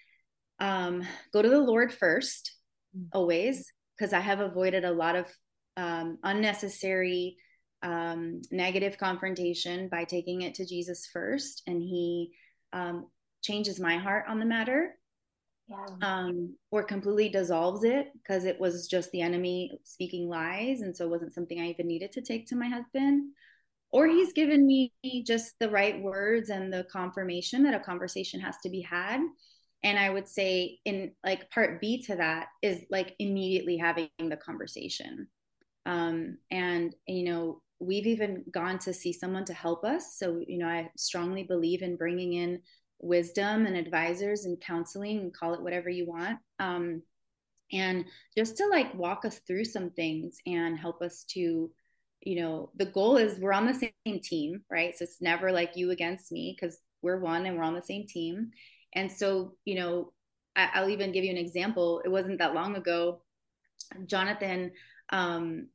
um, 0.58 1.06
go 1.32 1.42
to 1.42 1.48
the 1.48 1.60
Lord 1.60 1.92
first, 1.92 2.52
mm. 2.96 3.06
always, 3.12 3.72
because 3.96 4.12
I 4.12 4.20
have 4.20 4.40
avoided 4.40 4.84
a 4.84 4.92
lot 4.92 5.16
of 5.16 5.26
um, 5.76 6.18
unnecessary 6.22 7.36
um, 7.82 8.42
negative 8.50 8.98
confrontation 8.98 9.88
by 9.88 10.04
taking 10.04 10.42
it 10.42 10.54
to 10.56 10.66
Jesus 10.66 11.08
first. 11.12 11.62
And 11.66 11.82
He 11.82 12.32
um, 12.72 13.06
changes 13.42 13.80
my 13.80 13.96
heart 13.96 14.26
on 14.28 14.38
the 14.38 14.46
matter 14.46 14.94
yeah. 15.70 15.86
um, 16.02 16.56
or 16.70 16.82
completely 16.82 17.28
dissolves 17.28 17.84
it 17.84 18.08
because 18.14 18.44
it 18.44 18.60
was 18.60 18.88
just 18.88 19.10
the 19.12 19.22
enemy 19.22 19.78
speaking 19.84 20.28
lies. 20.28 20.80
And 20.80 20.96
so 20.96 21.04
it 21.04 21.10
wasn't 21.10 21.34
something 21.34 21.60
I 21.60 21.68
even 21.68 21.86
needed 21.86 22.12
to 22.12 22.22
take 22.22 22.46
to 22.48 22.56
my 22.56 22.68
husband. 22.68 23.30
Or 23.92 24.06
he's 24.06 24.32
given 24.32 24.66
me 24.66 24.92
just 25.26 25.54
the 25.58 25.70
right 25.70 26.00
words 26.00 26.48
and 26.50 26.72
the 26.72 26.86
confirmation 26.92 27.64
that 27.64 27.74
a 27.74 27.80
conversation 27.80 28.40
has 28.40 28.56
to 28.62 28.70
be 28.70 28.80
had. 28.82 29.20
And 29.82 29.98
I 29.98 30.10
would 30.10 30.28
say, 30.28 30.78
in 30.84 31.12
like 31.24 31.50
part 31.50 31.80
B 31.80 32.02
to 32.02 32.16
that, 32.16 32.48
is 32.62 32.84
like 32.90 33.14
immediately 33.18 33.78
having 33.78 34.08
the 34.18 34.36
conversation. 34.36 35.26
Um, 35.86 36.38
and, 36.50 36.94
you 37.06 37.24
know, 37.24 37.62
we've 37.80 38.06
even 38.06 38.44
gone 38.50 38.78
to 38.80 38.92
see 38.92 39.12
someone 39.12 39.46
to 39.46 39.54
help 39.54 39.84
us. 39.84 40.16
So, 40.18 40.42
you 40.46 40.58
know, 40.58 40.68
I 40.68 40.90
strongly 40.96 41.42
believe 41.42 41.82
in 41.82 41.96
bringing 41.96 42.34
in 42.34 42.60
wisdom 43.00 43.66
and 43.66 43.76
advisors 43.76 44.44
and 44.44 44.60
counseling 44.60 45.20
and 45.20 45.34
call 45.34 45.54
it 45.54 45.62
whatever 45.62 45.88
you 45.88 46.06
want 46.06 46.38
um, 46.58 47.02
and 47.72 48.04
just 48.36 48.56
to 48.58 48.66
like 48.66 48.94
walk 48.94 49.24
us 49.24 49.38
through 49.46 49.64
some 49.64 49.90
things 49.90 50.38
and 50.46 50.78
help 50.78 51.02
us 51.02 51.24
to 51.30 51.70
you 52.22 52.40
know 52.40 52.70
the 52.76 52.86
goal 52.86 53.16
is 53.16 53.38
we're 53.38 53.52
on 53.52 53.66
the 53.66 53.74
same 53.74 54.20
team 54.20 54.62
right? 54.70 54.96
So 54.96 55.04
it's 55.04 55.20
never 55.20 55.52
like 55.52 55.76
you 55.76 55.90
against 55.90 56.32
me 56.32 56.56
because 56.58 56.78
we're 57.02 57.20
one 57.20 57.46
and 57.46 57.56
we're 57.56 57.64
on 57.64 57.74
the 57.74 57.82
same 57.82 58.06
team. 58.06 58.50
And 58.94 59.10
so 59.10 59.54
you 59.64 59.74
know 59.76 60.12
I, 60.56 60.80
will 60.80 60.90
even 60.90 61.12
give 61.12 61.24
you 61.24 61.30
an 61.30 61.36
example. 61.36 62.02
It 62.04 62.08
wasn't 62.08 62.38
that 62.38 62.54
long 62.54 62.76
ago 62.76 63.22
jonathan 64.06 64.70
um, 65.08 65.66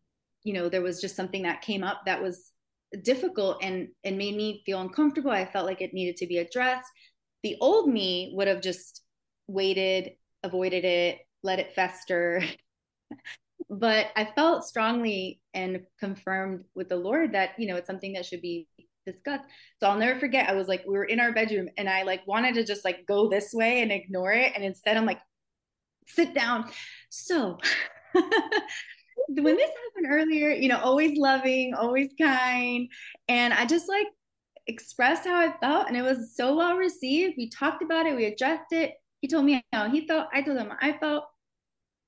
you 0.43 0.53
know 0.53 0.69
there 0.69 0.81
was 0.81 1.01
just 1.01 1.15
something 1.15 1.43
that 1.43 1.62
came 1.62 1.84
up 1.84 2.03
that 2.05 2.21
was 2.21 2.51
difficult 3.03 3.58
and 3.62 3.89
and 4.03 4.17
made 4.17 4.36
me 4.36 4.63
feel 4.65 4.81
uncomfortable. 4.81 5.31
I 5.31 5.45
felt 5.45 5.65
like 5.65 5.81
it 5.81 5.93
needed 5.93 6.17
to 6.17 6.27
be 6.27 6.38
addressed. 6.38 6.89
The 7.43 7.58
old 7.62 7.89
me 7.89 8.31
would 8.36 8.47
have 8.47 8.62
just 8.62 9.01
waited, 9.47 10.13
avoided 10.43 10.86
it, 10.86 11.19
let 11.43 11.60
it 11.60 11.73
fester. 11.73 12.43
but 13.69 14.07
I 14.15 14.25
felt 14.35 14.65
strongly 14.65 15.41
and 15.53 15.81
confirmed 15.99 16.65
with 16.75 16.89
the 16.89 16.97
Lord 16.97 17.33
that, 17.33 17.51
you 17.57 17.67
know, 17.67 17.75
it's 17.75 17.87
something 17.87 18.13
that 18.13 18.25
should 18.25 18.41
be 18.41 18.67
discussed. 19.05 19.45
So 19.79 19.87
I'll 19.87 19.97
never 19.97 20.19
forget. 20.19 20.49
I 20.49 20.53
was 20.53 20.67
like, 20.67 20.83
we 20.85 20.93
were 20.93 21.05
in 21.05 21.19
our 21.19 21.31
bedroom 21.31 21.69
and 21.77 21.89
I 21.89 22.03
like 22.03 22.25
wanted 22.27 22.55
to 22.55 22.65
just 22.65 22.83
like 22.83 23.05
go 23.05 23.29
this 23.29 23.53
way 23.53 23.81
and 23.81 23.91
ignore 23.91 24.31
it. 24.31 24.53
And 24.55 24.63
instead 24.63 24.97
I'm 24.97 25.05
like, 25.05 25.21
sit 26.07 26.33
down. 26.33 26.69
So 27.09 27.57
when 29.29 29.55
this 29.55 29.69
happened 29.69 30.07
earlier, 30.09 30.49
you 30.49 30.69
know, 30.69 30.79
always 30.79 31.17
loving, 31.17 31.73
always 31.73 32.09
kind. 32.19 32.89
And 33.27 33.53
I 33.53 33.65
just 33.65 33.87
like 33.89 34.07
expressed 34.67 35.25
how 35.25 35.37
I 35.39 35.55
felt, 35.59 35.87
and 35.87 35.97
it 35.97 36.01
was 36.01 36.35
so 36.35 36.55
well 36.55 36.75
received. 36.75 37.35
We 37.37 37.49
talked 37.49 37.83
about 37.83 38.05
it, 38.05 38.15
we 38.15 38.25
addressed 38.25 38.71
it. 38.71 38.93
He 39.21 39.27
told 39.27 39.45
me 39.45 39.63
how 39.73 39.89
he 39.89 40.07
felt, 40.07 40.27
I 40.33 40.41
told 40.41 40.57
him 40.57 40.71
I 40.79 40.93
felt, 40.93 41.25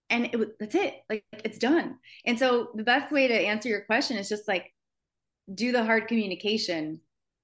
and 0.10 0.26
it 0.26 0.60
that's 0.60 0.76
it. 0.76 0.96
Like 1.10 1.24
it's 1.32 1.58
done. 1.58 1.98
And 2.26 2.38
so 2.38 2.70
the 2.76 2.84
best 2.84 3.12
way 3.12 3.28
to 3.28 3.34
answer 3.34 3.70
your 3.70 3.82
question 3.82 4.18
is 4.18 4.30
just 4.30 4.48
like 4.48 4.74
do 5.54 5.72
the 5.72 5.84
hard 5.84 6.08
communication 6.08 7.00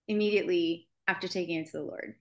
immediately 0.08 0.88
after 1.08 1.28
taking 1.28 1.60
it 1.60 1.68
to 1.68 1.78
the 1.78 1.84
Lord. 1.84 2.16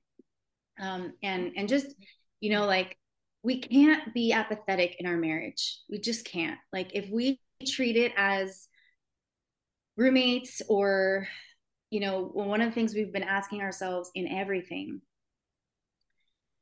Um, 0.81 1.15
and 1.23 1.53
and 1.57 1.69
just 1.69 1.95
you 2.41 2.51
know 2.51 2.67
like 2.67 2.97
we 3.43 3.61
can't 3.61 4.15
be 4.15 4.33
apathetic 4.33 4.97
in 4.99 5.07
our 5.07 5.17
marriage. 5.17 5.79
We 5.89 5.99
just 5.99 6.25
can't. 6.25 6.59
Like 6.73 6.91
if 6.95 7.11
we 7.11 7.41
treat 7.67 7.97
it 7.97 8.13
as 8.17 8.69
roommates 9.97 10.63
or 10.69 11.29
you 11.93 12.01
know, 12.01 12.23
one 12.23 12.63
of 12.63 12.71
the 12.71 12.75
things 12.75 12.95
we've 12.95 13.13
been 13.13 13.23
asking 13.23 13.61
ourselves 13.61 14.11
in 14.15 14.27
everything, 14.27 15.03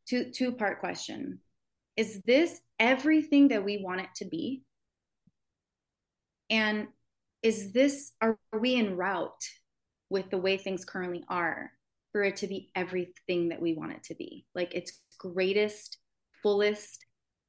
two 0.08 0.32
two 0.32 0.50
part 0.50 0.80
question. 0.80 1.38
Is 1.96 2.22
this 2.22 2.60
everything 2.78 3.48
that 3.48 3.64
we 3.64 3.82
want 3.82 4.00
it 4.00 4.08
to 4.16 4.24
be? 4.24 4.62
And 6.48 6.88
is 7.42 7.72
this 7.72 8.12
are 8.20 8.38
we 8.58 8.76
en 8.76 8.96
route 8.96 9.48
with 10.08 10.30
the 10.30 10.38
way 10.38 10.56
things 10.56 10.84
currently 10.84 11.24
are 11.28 11.70
for 12.12 12.22
it 12.24 12.36
to 12.36 12.46
be 12.46 12.70
everything 12.74 13.50
that 13.50 13.62
we 13.62 13.74
want 13.74 13.92
it 13.92 14.04
to 14.04 14.14
be? 14.14 14.46
Like 14.54 14.74
its 14.74 15.00
greatest, 15.18 15.98
fullest, 16.42 17.04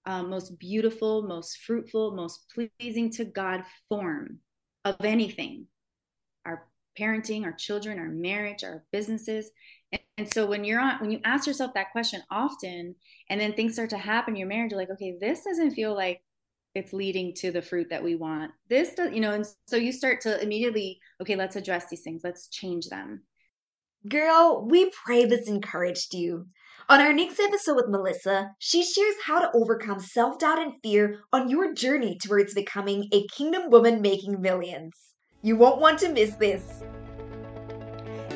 uh, 0.05 0.23
most 0.23 0.59
beautiful, 0.59 1.23
most 1.23 1.57
fruitful, 1.59 2.15
most 2.15 2.53
pleasing 2.79 3.09
to 3.11 3.25
God 3.25 3.63
form 3.89 4.39
of 4.85 4.95
anything, 5.03 5.67
our 6.45 6.67
parenting, 6.99 7.43
our 7.43 7.53
children, 7.53 7.99
our 7.99 8.09
marriage, 8.09 8.63
our 8.63 8.83
businesses. 8.91 9.49
And, 10.17 10.31
so 10.31 10.45
when 10.45 10.63
you're 10.63 10.79
on, 10.79 10.99
when 10.99 11.11
you 11.11 11.19
ask 11.25 11.47
yourself 11.47 11.73
that 11.73 11.91
question 11.91 12.21
often, 12.29 12.95
and 13.29 13.41
then 13.41 13.53
things 13.53 13.73
start 13.73 13.89
to 13.89 13.97
happen 13.97 14.35
in 14.35 14.39
your 14.39 14.47
marriage, 14.47 14.71
you're 14.71 14.79
like, 14.79 14.91
okay, 14.91 15.15
this 15.19 15.43
doesn't 15.43 15.71
feel 15.71 15.95
like 15.95 16.21
it's 16.75 16.93
leading 16.93 17.33
to 17.35 17.51
the 17.51 17.61
fruit 17.61 17.87
that 17.89 18.03
we 18.03 18.15
want. 18.15 18.51
This 18.69 18.93
does, 18.93 19.11
you 19.13 19.19
know, 19.19 19.33
and 19.33 19.45
so 19.67 19.75
you 19.75 19.91
start 19.91 20.21
to 20.21 20.41
immediately, 20.41 20.99
okay, 21.21 21.35
let's 21.35 21.55
address 21.55 21.85
these 21.89 22.01
things. 22.01 22.21
Let's 22.23 22.47
change 22.47 22.87
them. 22.87 23.23
Girl, 24.07 24.65
we 24.67 24.91
pray 25.05 25.25
this 25.25 25.47
encouraged 25.47 26.13
you. 26.13 26.47
On 26.89 26.99
our 26.99 27.13
next 27.13 27.39
episode 27.39 27.75
with 27.75 27.89
Melissa, 27.89 28.51
she 28.59 28.83
shares 28.83 29.15
how 29.25 29.39
to 29.39 29.51
overcome 29.53 29.99
self 29.99 30.39
doubt 30.39 30.59
and 30.59 30.73
fear 30.83 31.19
on 31.31 31.49
your 31.49 31.73
journey 31.73 32.17
towards 32.23 32.53
becoming 32.53 33.07
a 33.13 33.27
kingdom 33.27 33.69
woman 33.69 34.01
making 34.01 34.41
millions. 34.41 34.91
You 35.41 35.55
won't 35.55 35.79
want 35.79 35.99
to 35.99 36.09
miss 36.09 36.35
this. 36.35 36.83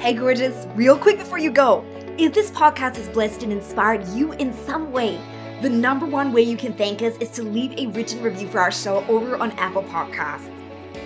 Hey, 0.06 0.13
gorgeous, 0.13 0.68
real 0.76 1.00
quick 1.00 1.18
before 1.18 1.39
you 1.39 1.50
go, 1.50 1.84
if 2.20 2.32
this 2.32 2.52
podcast 2.52 2.98
has 2.98 3.10
blessed 3.10 3.41
and 3.41 3.52
inspired 3.52 4.08
you 4.10 4.34
in 4.34 4.54
some 4.54 4.91
way, 4.91 5.20
the 5.63 5.70
number 5.72 6.06
one 6.06 6.32
way 6.32 6.44
you 6.44 6.58
can 6.58 6.74
thank 6.74 7.02
us 7.02 7.18
is 7.18 7.32
to 7.32 7.41
leave 7.41 7.72
a 7.72 7.88
written 7.88 8.22
review 8.22 8.48
for 8.48 8.60
our 8.60 8.72
show 8.72 9.04
over 9.08 9.36
on 9.36 9.52
Apple 9.54 9.82
Podcasts. 9.82 10.48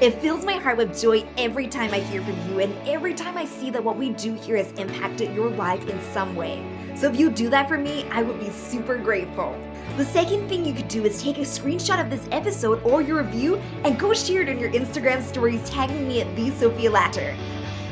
It 0.01 0.15
fills 0.21 0.43
my 0.43 0.55
heart 0.55 0.75
with 0.75 1.01
joy 1.01 1.25
every 1.37 1.69
time 1.69 1.93
I 1.93 2.01
hear 2.01 2.21
from 2.21 2.35
you 2.49 2.59
and 2.59 2.75
every 2.85 3.13
time 3.13 3.37
I 3.37 3.45
see 3.45 3.69
that 3.69 3.81
what 3.81 3.95
we 3.95 4.09
do 4.09 4.33
here 4.33 4.57
has 4.57 4.73
impacted 4.73 5.33
your 5.33 5.49
life 5.49 5.87
in 5.87 5.97
some 6.11 6.35
way. 6.35 6.61
So 6.97 7.09
if 7.09 7.17
you 7.17 7.29
do 7.29 7.49
that 7.51 7.69
for 7.69 7.77
me, 7.77 8.03
I 8.11 8.21
would 8.21 8.41
be 8.41 8.49
super 8.49 8.97
grateful. 8.97 9.57
The 9.95 10.03
second 10.03 10.49
thing 10.49 10.65
you 10.65 10.73
could 10.73 10.89
do 10.89 11.05
is 11.05 11.23
take 11.23 11.37
a 11.37 11.41
screenshot 11.41 12.03
of 12.03 12.09
this 12.09 12.27
episode 12.33 12.83
or 12.83 13.01
your 13.01 13.23
review 13.23 13.61
and 13.85 13.97
go 13.97 14.13
share 14.13 14.41
it 14.41 14.49
on 14.49 14.59
your 14.59 14.71
Instagram 14.71 15.23
stories 15.23 15.69
tagging 15.69 16.05
me 16.05 16.19
at 16.19 16.35
the 16.35 16.51
Sophia 16.51 16.91
Latter. 16.91 17.33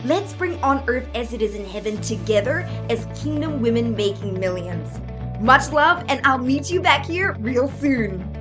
Let's 0.07 0.31
bring 0.31 0.55
on 0.63 0.85
earth 0.87 1.05
as 1.15 1.33
it 1.33 1.41
is 1.41 1.53
in 1.53 1.65
heaven 1.65 1.99
together 1.99 2.59
as 2.89 3.05
kingdom 3.21 3.59
women 3.59 3.93
making 3.93 4.39
millions. 4.39 5.01
Much 5.41 5.73
love, 5.73 6.01
and 6.07 6.25
I'll 6.25 6.37
meet 6.37 6.71
you 6.71 6.79
back 6.79 7.05
here 7.05 7.35
real 7.41 7.69
soon. 7.81 8.36